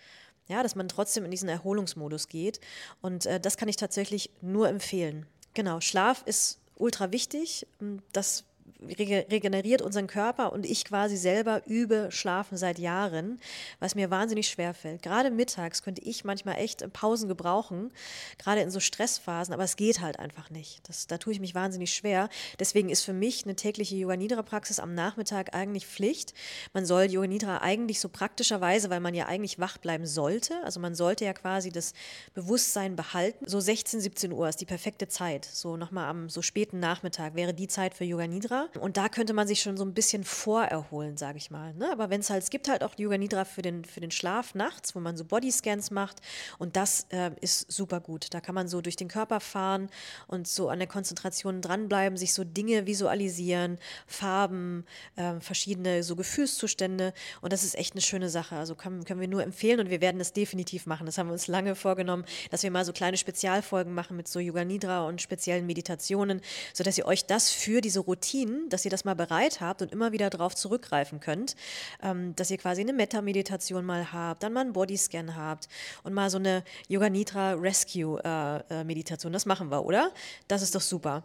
Ja, 0.49 0.63
dass 0.63 0.75
man 0.75 0.89
trotzdem 0.89 1.25
in 1.25 1.31
diesen 1.31 1.49
Erholungsmodus 1.49 2.29
geht. 2.29 2.61
Und 3.03 3.27
äh, 3.27 3.39
das 3.39 3.57
kann 3.59 3.69
ich 3.69 3.77
tatsächlich 3.77 4.31
nur 4.41 4.69
empfehlen. 4.69 5.27
Genau, 5.55 5.81
Schlaf 5.81 6.23
ist 6.25 6.59
ultra 6.77 7.13
wichtig. 7.13 7.67
Das 8.13 8.45
regeneriert 8.81 9.83
unseren 9.83 10.07
Körper 10.07 10.53
und 10.53 10.65
ich 10.65 10.85
quasi 10.85 11.17
selber 11.17 11.63
übe 11.67 12.09
Schlafen 12.11 12.57
seit 12.57 12.79
Jahren, 12.79 13.41
was 13.81 13.95
mir 13.95 14.11
wahnsinnig 14.11 14.49
schwer 14.49 14.73
fällt. 14.73 15.03
Gerade 15.03 15.31
mittags 15.31 15.83
könnte 15.83 16.03
ich 16.03 16.25
manchmal 16.25 16.57
echt 16.59 16.93
Pausen 16.93 17.29
gebrauchen, 17.29 17.91
gerade 18.39 18.61
in 18.61 18.71
so 18.71 18.81
Stressphasen, 18.81 19.53
aber 19.53 19.65
es 19.65 19.77
geht 19.77 20.01
halt 20.01 20.19
einfach 20.19 20.51
nicht. 20.51 20.89
Das, 20.89 21.07
da 21.07 21.19
tue 21.19 21.33
ich 21.33 21.41
mich 21.41 21.55
wahnsinnig 21.55 21.93
schwer. 21.93 22.29
Deswegen 22.61 22.89
ist 22.89 23.03
für 23.03 23.13
mich 23.13 23.45
eine 23.45 23.57
tägliche 23.57 23.97
Yoga 23.97 24.17
Nidra 24.17 24.43
Praxis 24.43 24.79
am 24.79 24.95
Nachmittag 24.95 25.55
eigentlich 25.55 25.87
Pflicht. 25.87 26.33
Man 26.73 26.87
soll 26.87 27.05
Yoga 27.05 27.27
Nidra 27.27 27.59
eigentlich 27.59 28.01
so 28.01 28.09
praktischerweise, 28.09 28.91
weil 28.91 29.01
man 29.01 29.15
ja 29.15 29.27
eigentlich 29.27 29.59
wach 29.59 29.79
bleiben 29.79 30.07
sollte, 30.07 30.55
also 30.65 30.79
man 30.79 30.95
sollte 30.95 31.25
ja 31.25 31.33
quasi 31.33 31.71
das 31.71 31.95
Bewusstsein 32.35 32.95
behalten. 32.95 33.45
So 33.49 33.59
16, 33.59 34.01
17 34.01 34.33
Uhr 34.33 34.49
ist 34.49 34.61
die 34.61 34.67
perfekte 34.67 35.09
Zeit. 35.09 35.45
So 35.45 35.77
nochmal 35.77 36.09
am 36.09 36.29
so 36.29 36.43
späten 36.43 36.79
Nachmittag 36.79 37.35
wäre 37.35 37.55
die 37.55 37.69
Zeit 37.69 37.95
für 37.95 38.05
Yoga 38.05 38.27
Nidra. 38.27 38.68
Und 38.77 38.97
da 38.97 39.09
könnte 39.09 39.33
man 39.33 39.49
sich 39.49 39.63
schon 39.63 39.77
so 39.77 39.85
ein 39.85 39.95
bisschen 39.95 40.25
vorerholen, 40.25 41.17
sage 41.17 41.39
ich 41.39 41.51
mal. 41.51 41.75
Ne? 41.75 41.91
Aber 41.91 42.11
wenn 42.11 42.21
es 42.21 42.31
halt, 42.31 42.43
es 42.43 42.51
gibt 42.51 42.69
halt 42.69 42.83
auch 42.83 42.99
Yoga 42.99 43.17
Nidra 43.17 43.45
für 43.45 43.63
den, 43.63 43.85
für 43.85 44.01
den 44.01 44.11
Schlaf 44.11 44.55
nachts, 44.55 44.95
wo 44.95 45.01
man 45.01 45.17
so 45.17 45.25
Bodyscans 45.25 45.91
macht. 45.91 46.19
Und 46.59 46.77
das 46.77 47.07
äh, 47.11 47.31
ist 47.41 47.71
super 47.71 48.01
gut. 48.01 48.29
Da 48.35 48.41
kann 48.41 48.55
man 48.55 48.69
so 48.69 48.81
durch 48.81 48.97
den 48.97 49.09
Körper 49.09 49.41
fahren 49.41 49.89
und 50.27 50.47
so 50.47 50.69
an 50.69 50.79
der 50.79 50.89
Konzentration 50.89 51.61
dranbleiben, 51.61 52.19
sich 52.19 52.35
so 52.35 52.45
Dinge 52.45 52.87
visualisieren, 52.87 53.79
Farben, 54.07 54.85
äh, 55.17 55.41
verschiedene 55.41 56.03
so 56.03 56.17
Gefühlszustände. 56.17 57.15
Und 57.41 57.53
das 57.53 57.65
ist 57.65 57.77
echt 57.77 57.95
eine 57.95 58.03
schöne 58.03 58.29
Sache. 58.29 58.57
Also 58.57 58.75
kann, 58.75 59.05
können 59.05 59.21
wir 59.21 59.29
nur 59.29 59.43
empfehlen 59.43 59.81
und 59.81 59.91
wir 59.91 60.01
werden 60.01 60.19
das 60.19 60.33
definitiv 60.33 60.87
machen. 60.87 61.07
Das 61.07 61.19
haben 61.19 61.29
wir 61.29 61.33
uns 61.33 61.47
lange 61.47 61.75
vorgenommen, 61.75 62.25
dass 62.51 62.63
wir 62.63 62.71
mal 62.71 62.85
so 62.85 62.93
kleine 62.93 63.17
Spezialfolgen 63.17 63.95
machen 63.95 64.17
mit 64.17 64.29
so 64.29 64.41
Yoga 64.41 64.65
Nidra 64.65 65.07
und 65.07 65.23
speziellen 65.23 65.67
Meditationen, 65.67 66.41
sodass 66.73 66.99
ihr 66.99 67.07
euch 67.07 67.25
das 67.27 67.51
für 67.51 67.81
diese 67.81 68.01
Routinen 68.01 68.58
dass 68.69 68.85
ihr 68.85 68.91
das 68.91 69.05
mal 69.05 69.15
bereit 69.15 69.61
habt 69.61 69.83
und 69.83 69.93
immer 69.93 70.13
wieder 70.13 70.31
darauf 70.31 70.55
zurückgreifen 70.55 71.21
könnt, 71.21 71.57
ähm, 72.03 72.35
dass 72.37 72.51
ihr 72.51 72.59
quasi 72.59 72.83
eine 72.83 72.93
Meta-Meditation 72.93 73.85
mal 73.85 74.13
habt, 74.13 74.43
dann 74.43 74.53
mal 74.53 74.61
einen 74.61 74.73
Bodyscan 74.73 75.37
habt 75.37 75.69
und 76.03 76.15
mal 76.15 76.31
so 76.31 76.39
eine 76.39 76.65
Yoga 76.89 77.09
Nidra 77.09 77.53
Rescue 77.53 78.21
äh, 78.25 78.81
äh, 78.81 78.85
Meditation. 78.85 79.33
Das 79.33 79.47
machen 79.47 79.71
wir, 79.71 79.85
oder? 79.85 80.13
Das 80.49 80.63
ist 80.63 80.75
doch 80.75 80.81
super. 80.81 81.25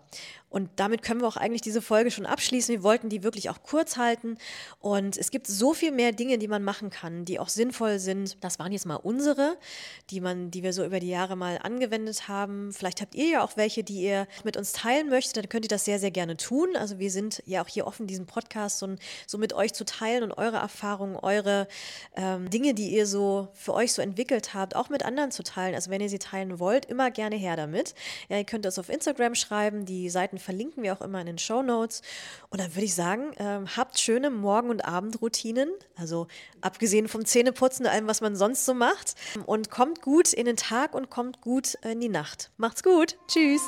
Und 0.54 0.70
damit 0.76 1.02
können 1.02 1.20
wir 1.20 1.28
auch 1.28 1.36
eigentlich 1.36 1.64
diese 1.64 1.82
Folge 1.82 2.12
schon 2.12 2.28
abschließen. 2.28 2.76
Wir 2.76 2.84
wollten 2.84 3.10
die 3.10 3.24
wirklich 3.24 3.50
auch 3.50 3.64
kurz 3.64 3.98
halten. 3.98 4.38
Und 4.80 5.18
es 5.18 5.32
gibt 5.32 5.48
so 5.48 5.74
viel 5.74 5.92
mehr 5.92 6.12
Dinge, 6.12 6.38
die 6.38 6.48
man 6.48 6.64
machen 6.64 6.92
kann, 6.92 7.26
die 7.26 7.40
auch 7.40 7.50
sinnvoll 7.50 7.98
sind. 7.98 8.38
Das 8.44 8.60
waren 8.60 8.72
jetzt 8.72 8.86
mal 8.86 8.98
unsere, 8.98 9.58
die 10.12 10.22
man, 10.22 10.52
die 10.52 10.62
wir 10.62 10.72
so 10.72 10.86
über 10.86 11.00
die 11.00 11.10
Jahre 11.10 11.36
mal 11.36 11.58
angewendet 11.58 12.28
haben. 12.28 12.72
Vielleicht 12.72 13.02
habt 13.02 13.16
ihr 13.16 13.30
ja 13.30 13.44
auch 13.44 13.58
welche, 13.58 13.84
die 13.84 14.04
ihr 14.04 14.28
mit 14.44 14.56
uns 14.56 14.74
teilen 14.74 15.10
möchtet. 15.10 15.38
Dann 15.38 15.50
könnt 15.50 15.66
ihr 15.66 15.70
das 15.70 15.86
sehr, 15.86 15.98
sehr 15.98 16.12
gerne 16.12 16.38
tun. 16.38 16.76
Also 16.76 17.00
wir 17.00 17.10
sind 17.10 17.42
ja 17.48 17.64
auch 17.64 17.68
hier 17.68 17.88
offen, 17.88 18.06
diesen 18.06 18.28
Podcast 18.28 18.78
so, 18.78 18.96
so 19.26 19.40
mit 19.40 19.54
euch 19.54 19.74
zu 19.74 19.86
teilen 19.86 20.22
und 20.22 20.34
eure 20.34 20.58
Erfahrungen, 20.58 21.16
eure 21.16 21.68
ähm, 22.16 22.52
Dinge, 22.52 22.76
die 22.76 22.90
ihr 22.90 23.08
so 23.08 23.48
für 23.54 23.74
euch 23.74 23.92
so 23.92 24.04
entwickelt 24.04 24.54
habt, 24.54 24.76
auch 24.76 24.90
mit 24.90 25.04
anderen 25.04 25.32
zu 25.32 25.42
teilen. 25.42 25.74
Also 25.74 25.90
wenn 25.90 26.00
ihr 26.00 26.10
sie 26.10 26.20
teilen 26.20 26.60
wollt, 26.60 26.86
immer 26.86 27.10
gerne 27.10 27.38
her 27.38 27.56
damit. 27.56 27.96
Ja, 28.30 28.38
ihr 28.38 28.44
könnt 28.44 28.66
das 28.66 28.78
auf 28.78 28.90
Instagram 28.90 29.34
schreiben. 29.34 29.88
Die 29.88 30.12
Seiten 30.12 30.38
verlinken 30.44 30.84
wir 30.84 30.94
auch 30.94 31.02
immer 31.02 31.20
in 31.20 31.26
den 31.26 31.38
Show 31.38 31.64
Notes. 31.64 32.02
Und 32.50 32.62
dann 32.62 32.76
würde 32.76 32.86
ich 32.86 32.94
sagen, 32.94 33.32
ähm, 33.38 33.68
habt 33.76 33.98
schöne 34.00 34.30
Morgen- 34.30 34.70
und 34.70 34.86
Abendroutinen, 34.86 35.72
also 35.96 36.28
abgesehen 36.62 37.08
vom 37.08 37.26
Zähneputzen 37.26 37.86
und 37.86 37.92
allem, 37.92 38.08
was 38.08 38.22
man 38.22 38.36
sonst 38.36 38.66
so 38.66 38.74
macht. 38.74 39.16
Und 39.46 39.72
kommt 39.72 40.02
gut 40.02 40.34
in 40.34 40.46
den 40.46 40.58
Tag 40.58 40.94
und 40.94 41.10
kommt 41.10 41.42
gut 41.42 41.76
in 41.84 42.00
die 42.00 42.10
Nacht. 42.10 42.52
Macht's 42.58 42.84
gut. 42.84 43.18
Tschüss. 43.28 43.62